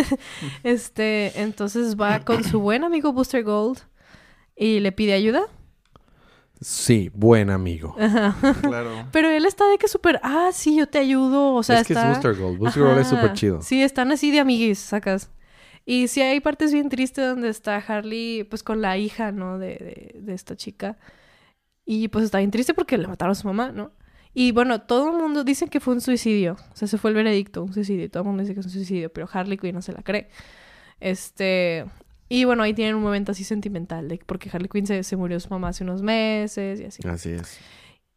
Este, 0.62 1.40
entonces 1.40 1.96
va 1.96 2.20
con 2.20 2.44
su 2.44 2.60
buen 2.60 2.84
amigo 2.84 3.12
Booster 3.12 3.44
Gold 3.44 3.78
y 4.56 4.80
le 4.80 4.92
pide 4.92 5.12
ayuda. 5.12 5.42
Sí, 6.60 7.10
buen 7.12 7.50
amigo. 7.50 7.96
Claro. 8.62 9.08
Pero 9.10 9.28
él 9.28 9.46
está 9.46 9.68
de 9.68 9.78
que 9.78 9.88
súper, 9.88 10.20
ah, 10.22 10.50
sí, 10.52 10.76
yo 10.76 10.86
te 10.86 10.98
ayudo. 10.98 11.54
O 11.54 11.62
sea, 11.64 11.80
es 11.80 11.86
que 11.88 11.92
está... 11.92 12.12
es 12.12 12.18
Booster 12.18 12.36
Gold. 12.40 12.58
Booster 12.58 12.82
Gold 12.84 12.98
es 12.98 13.06
Ajá. 13.08 13.16
súper 13.16 13.32
chido. 13.32 13.62
Sí, 13.62 13.82
están 13.82 14.12
así 14.12 14.30
de 14.30 14.38
amiguis, 14.40 14.78
sacas. 14.78 15.30
Y 15.84 16.06
sí 16.06 16.22
hay 16.22 16.38
partes 16.38 16.72
bien 16.72 16.88
tristes 16.88 17.26
donde 17.26 17.48
está 17.48 17.76
Harley, 17.78 18.44
pues 18.44 18.62
con 18.62 18.80
la 18.80 18.96
hija, 18.96 19.32
¿no? 19.32 19.58
De, 19.58 20.12
de, 20.14 20.20
de 20.20 20.34
esta 20.34 20.54
chica. 20.56 20.96
Y 21.84 22.08
pues 22.08 22.24
está 22.24 22.38
bien 22.38 22.50
triste 22.50 22.74
porque 22.74 22.98
le 22.98 23.08
mataron 23.08 23.32
a 23.32 23.34
su 23.34 23.46
mamá, 23.46 23.72
¿no? 23.72 23.92
Y 24.34 24.52
bueno, 24.52 24.80
todo 24.82 25.10
el 25.10 25.16
mundo 25.16 25.44
dice 25.44 25.68
que 25.68 25.80
fue 25.80 25.94
un 25.94 26.00
suicidio. 26.00 26.56
O 26.72 26.76
sea, 26.76 26.88
se 26.88 26.96
fue 26.96 27.10
el 27.10 27.16
veredicto, 27.16 27.62
un 27.62 27.74
suicidio. 27.74 28.10
Todo 28.10 28.22
el 28.22 28.28
mundo 28.28 28.42
dice 28.42 28.54
que 28.54 28.60
es 28.60 28.66
un 28.66 28.72
suicidio, 28.72 29.12
pero 29.12 29.28
Harley 29.30 29.58
Quinn 29.58 29.74
no 29.74 29.82
se 29.82 29.92
la 29.92 30.02
cree. 30.02 30.28
Este. 31.00 31.84
Y 32.28 32.44
bueno, 32.44 32.62
ahí 32.62 32.72
tienen 32.72 32.94
un 32.94 33.02
momento 33.02 33.32
así 33.32 33.44
sentimental, 33.44 34.08
de, 34.08 34.18
porque 34.24 34.48
Harley 34.50 34.70
Quinn 34.70 34.86
se, 34.86 35.02
se 35.02 35.16
murió 35.16 35.38
su 35.38 35.50
mamá 35.50 35.68
hace 35.68 35.84
unos 35.84 36.00
meses 36.00 36.80
y 36.80 36.84
así. 36.84 37.06
Así 37.06 37.30
es. 37.30 37.58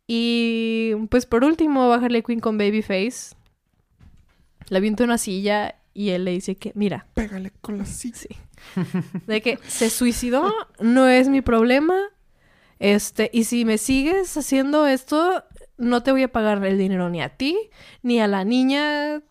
Y 0.08 0.94
pues 1.10 1.26
por 1.26 1.44
último 1.44 1.90
va 1.90 1.96
Harley 1.96 2.22
Quinn 2.22 2.40
con 2.40 2.58
Babyface. 2.58 3.36
La 4.70 4.78
avienta 4.78 5.04
en 5.04 5.10
una 5.10 5.18
silla 5.18 5.76
y 5.94 6.10
él 6.10 6.26
le 6.26 6.32
dice 6.32 6.56
que, 6.56 6.72
mira, 6.76 7.08
Pégale 7.14 7.52
con 7.62 7.78
la 7.78 7.86
silla. 7.86 8.16
sí, 8.16 8.30
de 9.28 9.42
que 9.42 9.60
se 9.68 9.90
suicidó, 9.90 10.54
no 10.80 11.08
es 11.10 11.28
mi 11.28 11.42
problema. 11.42 11.96
Este, 12.80 13.30
y 13.34 13.46
si 13.46 13.66
me 13.66 13.78
sigues 13.78 14.36
haciendo 14.38 14.88
esto, 14.88 15.44
no 15.78 16.04
te 16.04 16.12
voy 16.12 16.24
a 16.24 16.32
pagar 16.32 16.64
el 16.66 16.78
dinero 16.78 17.10
ni 17.10 17.22
a 17.22 17.30
ti, 17.30 17.58
ni 18.02 18.20
a 18.20 18.28
la 18.28 18.44
niña 18.44 19.22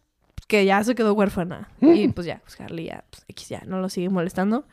que 0.46 0.64
ya 0.64 0.82
se 0.84 0.94
quedó 0.94 1.14
huérfana. 1.14 1.68
Y 1.80 2.08
pues 2.08 2.26
ya, 2.26 2.40
pues 2.44 2.60
Harley 2.60 2.86
ya, 2.86 3.04
pues 3.10 3.48
ya, 3.48 3.62
no 3.66 3.80
lo 3.80 3.88
sigue 3.88 4.08
molestando. 4.08 4.66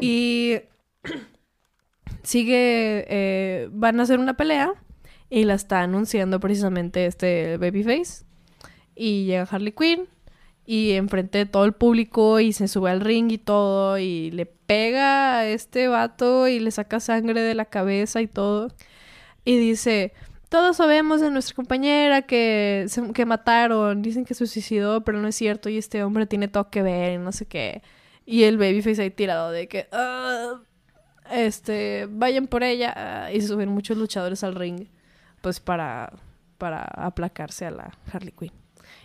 Y 0.00 0.60
sigue, 2.22 3.06
eh, 3.08 3.68
van 3.72 4.00
a 4.00 4.04
hacer 4.04 4.18
una 4.18 4.36
pelea 4.36 4.74
y 5.28 5.44
la 5.44 5.54
está 5.54 5.82
anunciando 5.82 6.40
precisamente 6.40 7.06
este 7.06 7.56
Babyface. 7.56 8.24
Y 8.94 9.24
llega 9.24 9.48
Harley 9.50 9.72
Quinn 9.72 10.08
y 10.70 10.92
enfrente 10.92 11.38
de 11.38 11.46
todo 11.46 11.64
el 11.64 11.72
público 11.72 12.38
y 12.38 12.52
se 12.52 12.68
sube 12.68 12.90
al 12.90 13.00
ring 13.00 13.32
y 13.32 13.38
todo 13.38 13.98
y 13.98 14.30
le 14.30 14.46
pega 14.46 15.38
a 15.38 15.46
este 15.48 15.88
vato 15.88 16.46
y 16.46 16.60
le 16.60 16.70
saca 16.70 17.00
sangre 17.00 17.40
de 17.40 17.54
la 17.56 17.64
cabeza 17.64 18.20
y 18.22 18.28
todo. 18.28 18.68
Y 19.44 19.56
dice, 19.58 20.12
todos 20.48 20.76
sabemos 20.76 21.20
de 21.20 21.30
nuestra 21.32 21.56
compañera 21.56 22.22
que, 22.22 22.84
se- 22.88 23.12
que 23.12 23.26
mataron, 23.26 24.00
dicen 24.02 24.24
que 24.24 24.34
se 24.34 24.46
suicidó, 24.46 25.02
pero 25.02 25.18
no 25.18 25.26
es 25.26 25.34
cierto 25.34 25.68
y 25.68 25.76
este 25.78 26.04
hombre 26.04 26.26
tiene 26.26 26.46
todo 26.46 26.70
que 26.70 26.82
ver 26.82 27.14
y 27.14 27.18
no 27.18 27.32
sé 27.32 27.46
qué. 27.46 27.82
Y 28.24 28.44
el 28.44 28.56
babyface 28.56 29.02
ahí 29.02 29.10
tirado 29.10 29.50
de 29.50 29.66
que, 29.66 29.88
"Ah, 29.90 30.60
este, 31.32 32.06
vayan 32.10 32.46
por 32.46 32.62
ella. 32.62 32.92
ah", 32.96 33.32
y 33.32 33.40
se 33.40 33.48
suben 33.48 33.70
muchos 33.70 33.96
luchadores 33.96 34.44
al 34.44 34.54
ring, 34.54 34.86
pues 35.40 35.58
para, 35.58 36.12
para 36.58 36.82
aplacarse 36.84 37.66
a 37.66 37.70
la 37.72 37.90
Harley 38.12 38.32
Quinn. 38.38 38.52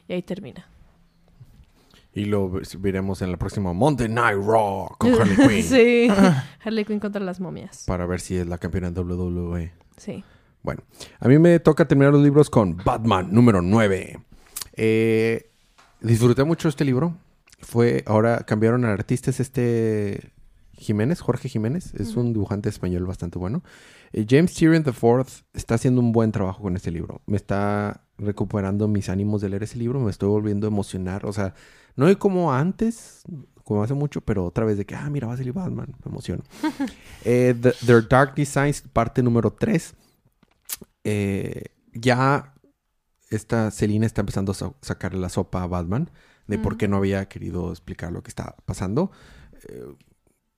Y 0.08 0.14
ahí 0.14 0.22
termina. 0.22 0.68
Y 2.16 2.26
lo 2.26 2.50
veremos 2.80 3.22
en 3.22 3.30
el 3.30 3.38
próximo 3.38 3.74
Monday 3.74 4.08
Night 4.08 4.38
Raw 4.38 4.88
con 4.98 5.14
Harley 5.22 5.36
Quinn. 5.36 5.64
sí. 5.64 6.08
Harley 6.64 6.86
Quinn 6.86 7.00
contra 7.00 7.22
las 7.22 7.40
momias. 7.40 7.84
Para 7.86 8.06
ver 8.06 8.22
si 8.22 8.38
es 8.38 8.48
la 8.48 8.58
campeona 8.58 8.90
de 8.90 9.02
WWE. 9.02 9.74
Sí. 9.98 10.24
Bueno, 10.64 10.82
a 11.20 11.28
mí 11.28 11.38
me 11.38 11.60
toca 11.60 11.88
terminar 11.88 12.14
los 12.14 12.24
libros 12.24 12.50
con 12.50 12.78
Batman 12.78 13.28
número 13.32 13.62
9. 13.62 14.20
Eh, 14.78 15.52
disfruté 16.02 16.44
mucho 16.44 16.70
este 16.70 16.86
libro. 16.86 17.16
Fue, 17.60 18.04
ahora 18.08 18.40
cambiaron 18.40 18.86
al 18.86 18.92
artista, 18.92 19.30
es 19.30 19.40
este 19.40 20.32
Jiménez, 20.74 21.22
Jorge 21.22 21.50
Jiménez. 21.50 21.94
Es 21.96 22.16
un 22.16 22.34
dibujante 22.34 22.70
español 22.70 23.06
bastante 23.06 23.38
bueno. 23.38 23.62
Eh, 24.14 24.26
James 24.28 24.54
Tyrion 24.54 24.84
IV 24.86 25.26
está 25.54 25.76
haciendo 25.76 26.02
un 26.02 26.12
buen 26.12 26.32
trabajo 26.32 26.64
con 26.64 26.76
este 26.76 26.92
libro. 26.92 27.22
Me 27.26 27.38
está 27.38 28.02
recuperando 28.18 28.88
mis 28.88 29.10
ánimos 29.10 29.42
de 29.42 29.50
leer 29.50 29.64
ese 29.64 29.78
libro. 29.78 30.00
Me 30.00 30.12
estoy 30.12 30.30
volviendo 30.30 30.66
a 30.68 30.70
emocionar. 30.70 31.26
O 31.26 31.34
sea, 31.34 31.54
no 31.96 32.06
hay 32.08 32.16
como 32.16 32.52
antes, 32.54 33.24
como 33.64 33.84
hace 33.84 33.94
mucho, 33.94 34.22
pero 34.22 34.46
otra 34.46 34.66
vez 34.66 34.78
de 34.78 34.86
que, 34.86 34.96
ah, 34.96 35.10
mira, 35.10 35.28
va 35.28 35.34
a 35.34 35.38
salir 35.38 35.54
Batman. 35.54 35.96
Me 36.04 36.12
emociono. 36.12 36.44
Eh, 37.24 37.56
The- 37.60 37.74
Their 37.86 38.08
Dark 38.08 38.36
Designs, 38.36 38.82
parte 38.82 39.24
número 39.24 39.52
3 39.52 39.96
eh, 41.04 41.66
ya 41.94 42.54
esta 43.30 43.72
Selina 43.72 44.06
está 44.06 44.22
empezando 44.22 44.52
a 44.52 44.56
sa- 44.56 44.74
sacarle 44.82 45.20
la 45.20 45.30
sopa 45.30 45.64
a 45.64 45.68
Batman 45.68 46.12
de 46.48 46.60
por 46.60 46.78
qué 46.78 46.88
no 46.88 46.98
había 46.98 47.28
querido 47.28 47.72
explicar 47.72 48.12
lo 48.12 48.22
que 48.22 48.30
está 48.30 48.56
pasando. 48.66 49.12
Eh, 49.68 49.84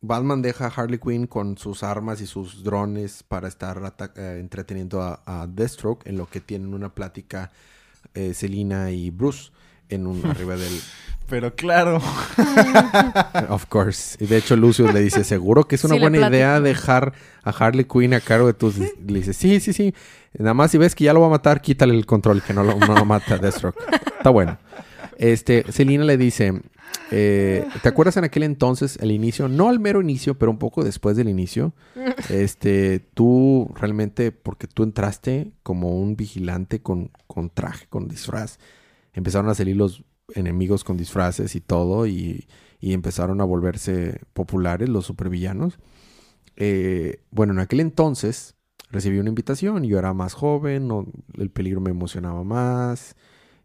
Batman 0.01 0.41
deja 0.41 0.65
a 0.65 0.69
Harley 0.69 0.99
Quinn 0.99 1.27
con 1.27 1.57
sus 1.57 1.81
armas 1.83 2.19
y 2.19 2.27
sus 2.27 2.63
drones 2.63 3.23
para 3.23 3.47
estar 3.47 3.81
eh, 4.17 4.37
entreteniendo 4.39 5.01
a, 5.01 5.21
a 5.25 5.47
Deathstroke 5.47 6.05
en 6.07 6.17
lo 6.17 6.29
que 6.29 6.41
tienen 6.41 6.73
una 6.73 6.93
plática 6.93 7.51
Selina 8.33 8.89
y 8.91 9.11
Bruce 9.11 9.51
en 9.89 10.07
un 10.07 10.25
arriba 10.25 10.55
del 10.55 10.73
Pero 11.29 11.55
claro. 11.55 11.97
Of 13.49 13.65
course. 13.65 14.17
Y 14.23 14.27
de 14.27 14.37
hecho 14.37 14.55
Lucio 14.55 14.91
le 14.91 15.01
dice, 15.01 15.23
seguro 15.23 15.65
que 15.65 15.75
es 15.75 15.83
una 15.83 15.95
Sí, 15.95 15.99
buena 15.99 16.29
idea 16.29 16.61
dejar 16.61 17.13
a 17.43 17.49
Harley 17.49 17.85
Quinn 17.85 18.13
a 18.13 18.21
cargo 18.21 18.47
de 18.47 18.53
tus... 18.53 18.77
Le 18.79 19.19
dice, 19.19 19.33
sí, 19.33 19.59
sí, 19.59 19.73
sí. 19.73 19.93
Nada 20.37 20.53
más 20.53 20.71
si 20.71 20.77
ves 20.77 20.95
que 20.95 21.03
ya 21.03 21.13
lo 21.13 21.19
va 21.21 21.27
a 21.27 21.31
matar, 21.31 21.61
quítale 21.61 21.93
el 21.93 22.05
control, 22.05 22.41
que 22.41 22.53
no 22.53 22.63
lo, 22.63 22.77
no 22.77 22.95
lo 22.95 23.05
mata 23.05 23.35
a 23.35 23.37
Deathstroke. 23.39 23.77
Está 24.17 24.29
bueno. 24.29 24.57
Este, 25.17 25.69
Selina 25.71 26.05
le 26.05 26.15
dice, 26.15 26.61
eh, 27.11 27.65
¿te 27.81 27.89
acuerdas 27.89 28.17
en 28.17 28.23
aquel 28.23 28.43
entonces, 28.43 28.97
el 29.01 29.11
inicio? 29.11 29.47
No 29.47 29.67
al 29.69 29.79
mero 29.79 30.01
inicio, 30.01 30.37
pero 30.37 30.51
un 30.51 30.59
poco 30.59 30.83
después 30.83 31.17
del 31.17 31.27
inicio. 31.27 31.73
Este, 32.29 32.99
tú 33.13 33.71
realmente, 33.75 34.31
porque 34.31 34.67
tú 34.67 34.83
entraste 34.83 35.51
como 35.63 35.99
un 35.99 36.15
vigilante 36.15 36.81
con, 36.81 37.11
con 37.25 37.49
traje, 37.49 37.87
con 37.89 38.07
disfraz, 38.07 38.59
empezaron 39.17 39.49
a 39.49 39.55
salir 39.55 39.75
los 39.75 40.03
enemigos 40.35 40.83
con 40.83 40.95
disfraces 40.95 41.55
y 41.55 41.61
todo, 41.61 42.05
y, 42.05 42.47
y 42.79 42.93
empezaron 42.93 43.41
a 43.41 43.45
volverse 43.45 44.21
populares 44.33 44.89
los 44.89 45.07
supervillanos. 45.07 45.79
Eh, 46.55 47.23
bueno, 47.31 47.53
en 47.53 47.59
aquel 47.59 47.79
entonces 47.79 48.55
recibí 48.91 49.17
una 49.17 49.29
invitación, 49.29 49.83
yo 49.83 49.97
era 49.97 50.13
más 50.13 50.33
joven, 50.33 50.89
el 51.33 51.49
peligro 51.49 51.81
me 51.81 51.89
emocionaba 51.89 52.43
más, 52.43 53.15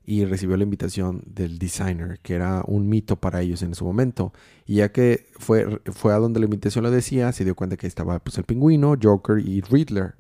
y 0.05 0.25
recibió 0.25 0.57
la 0.57 0.65
invitación 0.65 1.23
del 1.27 1.59
designer, 1.59 2.19
que 2.23 2.35
era 2.35 2.65
un 2.67 2.89
mito 2.89 3.21
para 3.21 3.43
ellos 3.43 3.63
en 3.63 3.73
ese 3.73 3.85
momento. 3.85 4.33
Y 4.67 4.77
ya 4.77 4.91
que 4.91 5.27
fue, 5.39 5.81
fue 5.93 6.13
a 6.13 6.17
donde 6.17 6.41
la 6.41 6.47
invitación 6.47 6.83
lo 6.83 6.91
decía, 6.91 7.31
se 7.33 7.45
dio 7.45 7.55
cuenta 7.55 7.77
que 7.77 7.87
estaba 7.87 8.19
pues, 8.19 8.39
el 8.39 8.45
pingüino, 8.45 8.97
Joker 9.01 9.39
y 9.39 9.61
Riddler. 9.61 10.15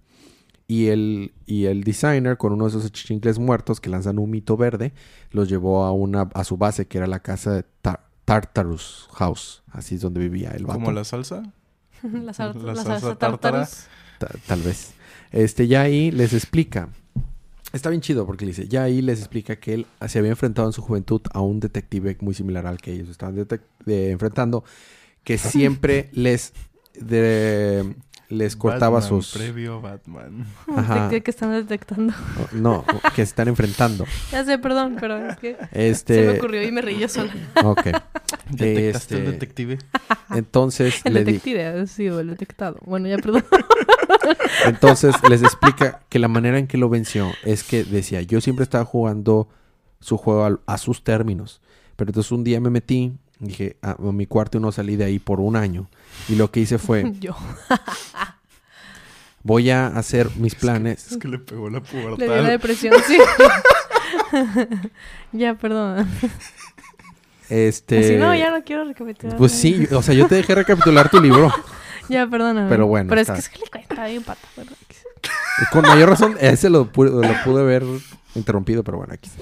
Y 0.72 0.86
el, 0.88 1.32
y 1.44 1.66
el 1.66 1.84
designer, 1.84 2.38
con 2.38 2.52
uno 2.54 2.64
de 2.64 2.70
esos 2.78 2.90
chichincles 2.92 3.38
muertos 3.38 3.78
que 3.80 3.90
lanzan 3.90 4.18
un 4.18 4.30
mito 4.30 4.56
verde, 4.56 4.92
los 5.30 5.48
llevó 5.50 5.84
a, 5.84 5.92
una, 5.92 6.22
a 6.34 6.44
su 6.44 6.56
base, 6.56 6.86
que 6.86 6.96
era 6.98 7.06
la 7.06 7.20
casa 7.20 7.52
de 7.52 7.64
Tar- 7.82 8.06
Tartarus 8.24 9.08
House. 9.12 9.62
Así 9.70 9.96
es 9.96 10.00
donde 10.00 10.20
vivía 10.20 10.50
el 10.52 10.64
vato. 10.64 10.78
¿Como 10.78 10.92
la 10.92 11.04
salsa? 11.04 11.42
la, 12.02 12.32
sal- 12.32 12.54
La 12.64 12.72
la 12.72 12.82
salsa 12.82 13.00
salsa 13.00 13.18
tártara. 13.18 13.66
tartarus. 13.66 13.86
Ta- 14.18 14.30
tal 14.46 14.62
vez. 14.62 14.92
Este, 15.30 15.66
ya 15.68 15.82
ahí 15.82 16.10
les 16.10 16.32
explica. 16.32 16.88
Está 17.74 17.90
bien 17.90 18.00
chido 18.02 18.24
porque 18.26 18.44
le 18.46 18.50
dice, 18.52 18.68
ya 18.68 18.82
ahí 18.84 19.02
les 19.02 19.18
explica 19.18 19.56
que 19.56 19.74
él 19.74 19.86
se 20.06 20.18
había 20.18 20.30
enfrentado 20.30 20.68
en 20.68 20.72
su 20.72 20.80
juventud 20.82 21.20
a 21.32 21.40
un 21.40 21.58
detective 21.60 22.16
muy 22.20 22.34
similar 22.34 22.66
al 22.66 22.78
que 22.78 22.92
ellos 22.92 23.08
estaban 23.08 23.34
de- 23.86 24.10
enfrentando, 24.10 24.62
que 25.24 25.36
siempre 25.38 26.08
les 26.12 26.52
de- 26.94 27.94
les 28.32 28.56
cortaba 28.56 29.00
Batman, 29.00 29.08
sus 29.22 29.32
Previo 29.34 29.80
Batman. 29.80 30.46
Ajá. 30.76 31.08
¿Qué, 31.10 31.22
qué 31.22 31.30
están 31.30 31.52
detectando? 31.52 32.14
no, 32.52 32.84
que 33.10 33.16
se 33.16 33.22
están 33.22 33.48
enfrentando. 33.48 34.06
ya 34.32 34.44
sé, 34.44 34.58
perdón, 34.58 34.96
pero 34.98 35.18
es 35.18 35.36
que 35.38 35.56
Este, 35.72 36.14
se 36.14 36.32
me 36.32 36.38
ocurrió 36.38 36.62
y 36.62 36.72
me 36.72 36.80
reí 36.80 36.98
yo 36.98 37.08
sola. 37.08 37.32
Ok. 37.62 37.86
¿Detectaste 38.50 39.14
el 39.16 39.20
Este, 39.22 39.32
detective? 39.32 39.78
Entonces 40.30 41.00
El 41.04 41.14
le 41.14 41.20
di- 41.24 41.32
detective 41.32 41.66
ha 41.66 41.86
sido 41.86 42.20
el 42.20 42.28
detectado. 42.28 42.78
Bueno, 42.84 43.08
ya 43.08 43.18
perdón. 43.18 43.44
Entonces 44.66 45.14
les 45.28 45.42
explica 45.42 46.00
que 46.08 46.18
la 46.18 46.28
manera 46.28 46.58
en 46.58 46.66
que 46.66 46.78
lo 46.78 46.88
venció 46.88 47.30
es 47.44 47.62
que 47.64 47.84
decía, 47.84 48.22
yo 48.22 48.40
siempre 48.40 48.62
estaba 48.62 48.84
jugando 48.84 49.48
su 50.00 50.16
juego 50.16 50.60
a, 50.66 50.78
sus 50.78 51.04
términos. 51.04 51.60
Pero 51.96 52.10
entonces 52.10 52.32
un 52.32 52.44
día 52.44 52.60
me 52.60 52.70
metí, 52.70 53.12
dije, 53.46 53.76
a, 53.82 53.92
a 53.92 54.12
mi 54.12 54.26
cuarto 54.26 54.58
y 54.58 54.60
no 54.60 54.72
salí 54.72 54.96
de 54.96 55.04
ahí 55.04 55.18
por 55.18 55.40
un 55.40 55.56
año. 55.56 55.88
Y 56.28 56.36
lo 56.36 56.50
que 56.50 56.60
hice 56.60 56.78
fue, 56.78 57.12
yo. 57.20 57.36
voy 59.42 59.70
a 59.70 59.88
hacer 59.88 60.30
mis 60.36 60.54
planes. 60.54 61.12
Es 61.12 61.18
que 61.18 61.28
le 61.28 61.38
pegó 61.38 61.68
la 61.68 61.80
Le 61.80 61.84
dio 61.90 62.10
la 62.10 62.16
pubertad. 62.16 62.48
depresión, 62.48 62.94
sí. 63.06 63.18
ya, 65.32 65.54
perdón. 65.54 66.08
Este, 67.48 67.98
Así 67.98 68.16
no, 68.16 68.34
ya 68.34 68.50
no 68.50 68.62
quiero 68.64 68.84
recapitular. 68.84 69.36
Pues 69.36 69.52
sí, 69.52 69.86
o 69.92 70.02
sea, 70.02 70.14
yo 70.14 70.26
te 70.26 70.36
dejé 70.36 70.54
recapitular 70.54 71.10
tu 71.10 71.20
libro. 71.20 71.52
Ya, 72.08 72.26
perdóname. 72.26 72.68
Pero 72.68 72.86
bueno, 72.86 73.08
Pero 73.08 73.20
es 73.20 73.28
está- 73.28 73.34
que 73.34 73.40
es 73.40 73.48
que 73.48 73.58
le 73.60 73.66
cuenta 73.86 74.06
bien 74.06 74.22
pata. 74.22 74.40
Bueno, 74.56 74.70
Con 75.70 75.82
mayor 75.82 76.08
razón, 76.08 76.36
ese 76.40 76.70
lo 76.70 76.90
pude, 76.90 77.10
lo 77.10 77.34
pude 77.44 77.60
haber 77.62 77.84
interrumpido, 78.34 78.82
pero 78.82 78.98
bueno, 78.98 79.12
X. 79.14 79.32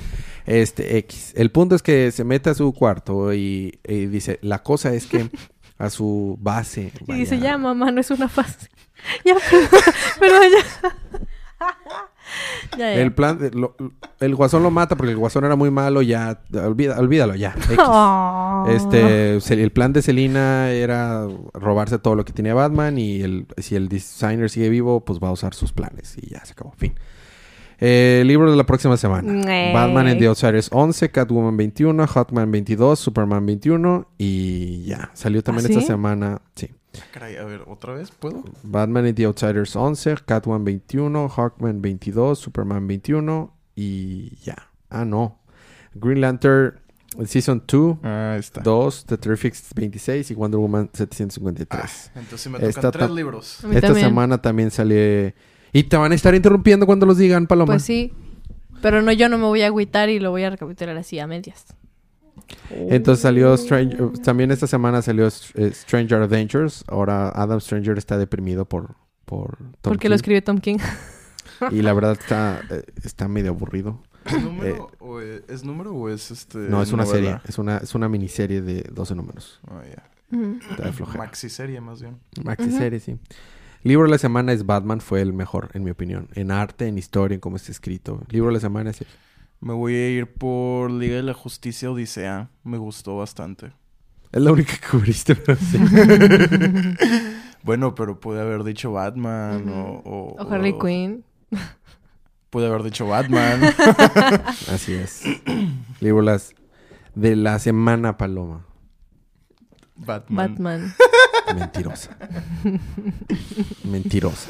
Este, 0.51 0.99
X. 0.99 1.33
El 1.37 1.51
punto 1.51 1.75
es 1.75 1.83
que 1.83 2.11
se 2.13 2.25
mete 2.25 2.51
a 2.51 2.55
su 2.55 2.73
cuarto 2.73 3.33
y, 3.33 3.79
y 3.87 4.07
dice, 4.07 4.39
la 4.43 4.63
cosa 4.63 4.93
es 4.95 5.07
que 5.07 5.31
a 5.79 5.91
su 5.91 6.37
base. 6.41 6.93
Y 7.07 7.15
dice, 7.15 7.39
ya, 7.39 7.57
mamá, 7.57 7.91
no 7.91 8.01
es 8.01 8.11
una 8.11 8.29
fase. 8.29 8.69
ya, 9.25 9.35
pero 10.21 10.35
ya. 10.43 10.91
ya, 12.73 12.79
ya. 12.79 12.95
El 12.95 13.13
plan, 13.13 13.39
de- 13.39 13.51
lo- 13.51 13.75
el 14.21 14.35
guasón 14.35 14.63
lo 14.63 14.71
mata 14.71 14.97
porque 14.97 15.13
el 15.13 15.17
guasón 15.19 15.45
era 15.45 15.57
muy 15.57 15.71
malo, 15.71 16.03
ya, 16.03 16.41
olvida- 16.53 16.99
olvídalo 16.99 17.35
ya. 17.35 17.55
Oh. 17.79 18.67
Este, 18.69 19.37
el 19.63 19.73
plan 19.73 19.93
de 19.93 20.03
Selina 20.03 20.71
era 20.71 21.27
robarse 21.55 21.99
todo 21.99 22.15
lo 22.15 22.25
que 22.25 22.33
tenía 22.33 22.55
Batman 22.55 22.99
y 22.99 23.21
el, 23.23 23.47
si 23.59 23.75
el 23.77 23.89
designer 23.89 24.51
sigue 24.51 24.69
vivo, 24.69 25.05
pues 25.05 25.19
va 25.19 25.29
a 25.29 25.33
usar 25.33 25.55
sus 25.55 25.73
planes 25.73 26.17
y 26.21 26.29
ya 26.31 26.45
se 26.45 26.53
acabó. 26.53 26.73
Fin. 26.77 26.95
Eh, 27.83 28.23
libro 28.27 28.51
de 28.51 28.57
la 28.57 28.65
próxima 28.67 28.97
semana. 28.99 29.33
Ñe. 29.33 29.73
Batman 29.73 30.09
and 30.09 30.19
the 30.21 30.27
Outsiders 30.27 30.69
11, 30.71 31.11
Catwoman 31.11 31.57
21, 31.57 32.07
Hotman 32.07 32.51
22, 32.53 32.99
Superman 32.99 33.47
21 33.47 34.07
y 34.19 34.85
ya. 34.85 35.11
Salió 35.15 35.43
también 35.43 35.67
¿Ah, 35.67 35.69
esta 35.71 35.81
sí? 35.81 35.87
semana. 35.87 36.43
Sí. 36.55 36.69
Caray, 37.13 37.37
a 37.37 37.45
ver, 37.45 37.63
¿otra 37.69 37.95
vez 37.95 38.11
puedo? 38.11 38.43
Batman 38.63 39.07
and 39.07 39.15
the 39.17 39.25
Outsiders 39.25 39.75
11, 39.77 40.17
Catwoman 40.27 40.65
21, 40.65 41.29
Hawkman 41.29 41.81
22, 41.81 42.39
Superman 42.39 42.87
21 42.87 43.55
y 43.77 44.37
ya. 44.45 44.57
Ah, 44.91 45.05
no. 45.05 45.39
Green 45.95 46.21
Lantern 46.21 46.81
Season 47.27 47.63
2, 47.67 47.99
Ah, 48.03 48.37
está. 48.39 48.61
2, 48.61 49.07
The 49.07 49.17
Terrific 49.19 49.55
26 49.75 50.31
y 50.31 50.35
Wonder 50.35 50.59
Woman 50.61 50.91
753. 50.93 52.11
Ah, 52.15 52.19
entonces 52.21 52.47
me 52.53 52.59
tocan 52.59 52.69
Esta 52.69 52.91
tres 52.91 53.11
libros. 53.11 53.65
Esta 53.65 53.81
también. 53.89 54.07
semana 54.09 54.39
también 54.43 54.71
sale... 54.71 55.35
Y 55.73 55.85
te 55.85 55.97
van 55.97 56.13
a 56.13 56.15
estar 56.15 56.35
interrumpiendo 56.35 56.87
cuando 56.87 57.07
los 57.07 57.19
digan, 57.19 57.47
Paloma. 57.47 57.75
Pues 57.75 57.83
sí. 57.85 58.13
Pero 58.83 59.03
no, 59.03 59.13
yo 59.13 59.29
no 59.29 59.39
me 59.39 59.45
voy 59.45 59.63
a 59.63 59.67
agüitar 59.67 60.09
y 60.09 60.19
lo 60.19 60.31
voy 60.31 60.43
a 60.45 60.51
recapitular 60.51 60.97
así 60.97 61.19
a 61.19 61.27
medias. 61.27 61.67
Entonces 62.71 63.23
salió 63.23 63.57
Stranger... 63.57 64.19
También 64.25 64.51
esta 64.51 64.67
semana 64.67 65.03
salió 65.03 65.29
eh, 65.29 65.71
Stranger 65.73 66.23
Adventures. 66.23 66.85
Ahora 66.89 67.29
Adam 67.29 67.61
Stranger 67.61 67.99
está 67.99 68.19
deprimido 68.19 68.65
por... 68.65 68.97
por 69.25 69.57
Tom 69.59 69.75
Porque 69.83 70.09
lo 70.09 70.15
King. 70.15 70.17
escribió 70.17 70.43
Tom 70.43 70.59
King. 70.59 70.79
Y 71.71 71.83
la 71.83 71.93
verdad 71.93 72.17
está, 72.19 72.63
eh, 72.71 72.83
está 73.05 73.29
medio 73.29 73.51
aburrido. 73.51 74.03
¿Es 74.25 74.43
número, 74.43 74.91
o 74.99 75.21
es, 75.21 75.43
¿es 75.49 75.65
número 75.65 75.95
o 75.95 76.09
es 76.09 76.31
este? 76.31 76.59
No, 76.59 76.83
es 76.83 76.93
una 76.93 77.07
serie. 77.07 77.39
Es 77.47 77.59
una, 77.59 77.79
es 77.79 77.95
una 77.95 78.09
miniserie 78.09 78.61
de 78.61 78.83
12 78.93 79.15
números. 79.15 79.61
Ah, 79.69 79.83
ya. 79.89 80.37
Mm. 80.37 80.61
Está 80.71 80.85
de 80.85 80.93
flojera. 80.93 81.25
Maxi 81.25 81.49
serie, 81.49 81.81
más 81.81 82.01
bien. 82.01 82.19
Maxi 82.45 82.69
Ujú. 82.69 82.79
serie, 82.79 83.01
sí. 83.01 83.19
Libro 83.83 84.05
de 84.05 84.11
la 84.11 84.19
semana 84.19 84.53
es 84.53 84.67
Batman. 84.67 85.01
Fue 85.01 85.21
el 85.23 85.33
mejor, 85.33 85.71
en 85.75 85.85
mi 85.85 85.91
opinión. 85.91 86.29
En 86.35 86.51
arte, 86.51 86.87
en 86.87 86.99
historia, 86.99 87.35
en 87.35 87.41
cómo 87.41 87.57
está 87.57 87.73
escrito. 87.73 88.23
Libro 88.29 88.49
de 88.49 88.55
la 88.55 88.61
semana 88.61 88.91
es... 88.91 89.05
Me 89.61 89.73
voy 89.75 89.95
a 89.95 90.09
ir 90.11 90.27
por 90.33 90.91
Liga 90.91 91.17
de 91.17 91.23
la 91.23 91.35
Justicia 91.35 91.91
Odisea. 91.91 92.51
Me 92.65 92.79
gustó 92.79 93.17
bastante. 93.19 93.73
Es 94.33 94.41
la 94.41 94.53
única 94.53 94.73
que 94.77 94.87
cubriste, 94.87 95.35
pero 95.37 95.59
sí. 95.59 95.79
Bueno, 97.63 97.95
pero 97.95 98.19
pude 98.21 98.41
haber 98.41 98.65
dicho 98.65 98.91
Batman 98.93 99.69
o, 99.69 100.01
o... 100.03 100.37
O 100.43 100.51
Harley 100.51 100.73
o- 100.73 100.79
Quinn. 100.79 101.25
Pude 102.49 102.67
haber 102.67 102.83
dicho 102.83 103.07
Batman. 103.07 103.61
Así 104.73 104.95
es. 104.95 105.25
Libro 106.01 106.23
las 106.23 106.55
de 107.15 107.37
la 107.37 107.59
semana, 107.59 108.17
Paloma. 108.17 108.65
Batman. 109.97 110.37
Batman. 110.55 110.95
Mentirosa. 111.55 112.17
Mentirosa. 113.85 114.49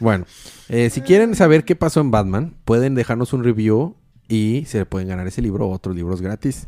Bueno, 0.00 0.24
eh, 0.68 0.90
si 0.90 1.00
quieren 1.00 1.34
saber 1.34 1.64
qué 1.64 1.76
pasó 1.76 2.00
en 2.00 2.10
Batman, 2.10 2.54
pueden 2.64 2.94
dejarnos 2.94 3.32
un 3.32 3.44
review 3.44 3.96
y 4.28 4.64
se 4.66 4.84
pueden 4.86 5.08
ganar 5.08 5.26
ese 5.26 5.42
libro 5.42 5.66
o 5.68 5.72
otros 5.72 5.94
libros 5.94 6.20
gratis. 6.22 6.66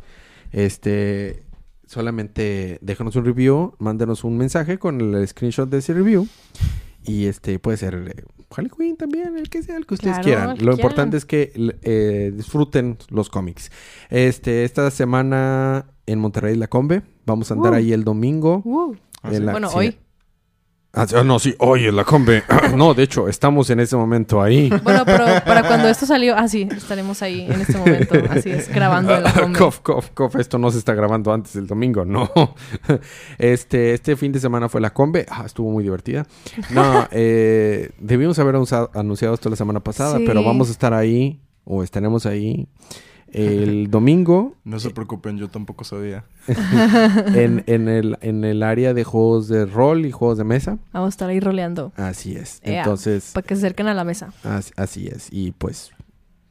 Este, 0.51 1.43
solamente 1.85 2.79
déjanos 2.81 3.15
un 3.15 3.25
review, 3.25 3.73
mándenos 3.79 4.23
un 4.23 4.37
mensaje 4.37 4.77
con 4.79 5.01
el 5.01 5.27
screenshot 5.27 5.69
de 5.69 5.79
ese 5.79 5.93
review. 5.93 6.27
Y 7.07 7.25
este 7.27 7.59
puede 7.59 7.77
ser 7.77 8.13
eh, 8.15 8.23
Harley 8.49 8.71
Quinn 8.75 8.97
también, 8.97 9.37
el 9.37 9.49
que 9.49 9.61
sea, 9.61 9.77
el 9.77 9.85
que 9.85 9.93
ustedes 9.93 10.15
Claro, 10.19 10.23
quieran. 10.23 10.57
que 10.57 10.63
Lo 10.63 10.71
quieran. 10.73 10.79
importante 10.79 11.17
es 11.17 11.25
que 11.25 11.51
eh, 11.83 12.31
disfruten 12.35 12.97
los 13.09 13.29
cómics. 13.29 13.69
Este, 14.09 14.63
esta 14.63 14.89
semana 14.89 15.85
en 16.07 16.19
Monterrey 16.19 16.55
La 16.55 16.67
Combe. 16.67 17.03
Vamos 17.25 17.51
a 17.51 17.55
andar 17.55 17.73
Uh. 17.73 17.75
ahí 17.75 17.93
el 17.93 18.03
domingo. 18.03 18.61
Uh. 18.65 18.95
Ah, 19.25 19.51
Bueno, 19.51 19.69
hoy. 19.73 19.97
Ah, 20.97 21.05
ah, 21.13 21.23
no, 21.25 21.39
sí, 21.39 21.53
hoy 21.59 21.87
en 21.87 21.95
la 21.97 22.05
combe. 22.05 22.43
no, 22.77 22.93
de 22.93 23.03
hecho, 23.03 23.27
estamos 23.27 23.69
en 23.69 23.81
ese 23.81 23.97
momento 23.97 24.41
ahí. 24.41 24.69
Bueno, 24.81 25.03
pero 25.05 25.25
para 25.45 25.67
cuando 25.67 25.89
esto 25.89 26.05
salió, 26.05 26.37
ah, 26.37 26.47
sí, 26.47 26.69
estaremos 26.71 27.21
ahí 27.21 27.41
en 27.41 27.59
este 27.59 27.77
momento, 27.77 28.15
así 28.29 28.49
es, 28.51 28.69
grabando 28.69 29.13
en 29.13 29.23
la 29.23 29.33
combi. 29.33 29.59
cof, 29.59 29.79
cof, 29.81 30.09
cof. 30.11 30.35
Esto 30.37 30.57
no 30.57 30.71
se 30.71 30.77
está 30.77 30.93
grabando 30.93 31.33
antes 31.33 31.51
del 31.53 31.67
domingo, 31.67 32.05
no. 32.05 32.31
este, 33.37 33.93
este 33.93 34.15
fin 34.15 34.31
de 34.31 34.39
semana 34.39 34.69
fue 34.69 34.79
la 34.79 34.93
combe. 34.93 35.25
Ah, 35.29 35.43
estuvo 35.45 35.69
muy 35.69 35.83
divertida. 35.83 36.25
No, 36.69 37.07
eh, 37.11 37.89
debimos 37.99 38.39
haber 38.39 38.55
anunciado 38.55 39.33
esto 39.33 39.49
la 39.49 39.57
semana 39.57 39.81
pasada, 39.81 40.17
Sí. 40.17 40.23
pero 40.25 40.43
vamos 40.45 40.69
a 40.69 40.71
estar 40.71 40.93
ahí, 40.93 41.41
o 41.65 41.83
estaremos 41.83 42.25
ahí, 42.25 42.69
el 43.35 43.91
domingo 43.91 44.55
No 44.63 44.79
se 44.79 44.89
preocupen, 44.91 45.37
yo 45.37 45.47
tampoco 45.49 45.83
sabía. 45.83 46.23
en, 46.47 47.63
en, 47.67 47.87
el, 47.87 48.17
en 48.21 48.43
el 48.43 48.63
área 48.63 48.93
de 48.93 49.03
juegos 49.03 49.47
de 49.47 49.65
rol 49.65 50.05
y 50.05 50.11
juegos 50.11 50.37
de 50.37 50.43
mesa. 50.43 50.77
Vamos 50.93 51.07
a 51.07 51.09
estar 51.09 51.29
ahí 51.29 51.39
roleando 51.39 51.91
Así 51.97 52.35
es. 52.35 52.59
Ea. 52.63 52.79
Entonces, 52.79 53.31
para 53.33 53.45
que 53.45 53.55
se 53.55 53.59
acerquen 53.65 53.87
a 53.87 53.93
la 53.93 54.03
mesa. 54.03 54.31
as- 54.43 54.71
así 54.77 55.07
es. 55.07 55.27
Y 55.31 55.51
pues, 55.51 55.91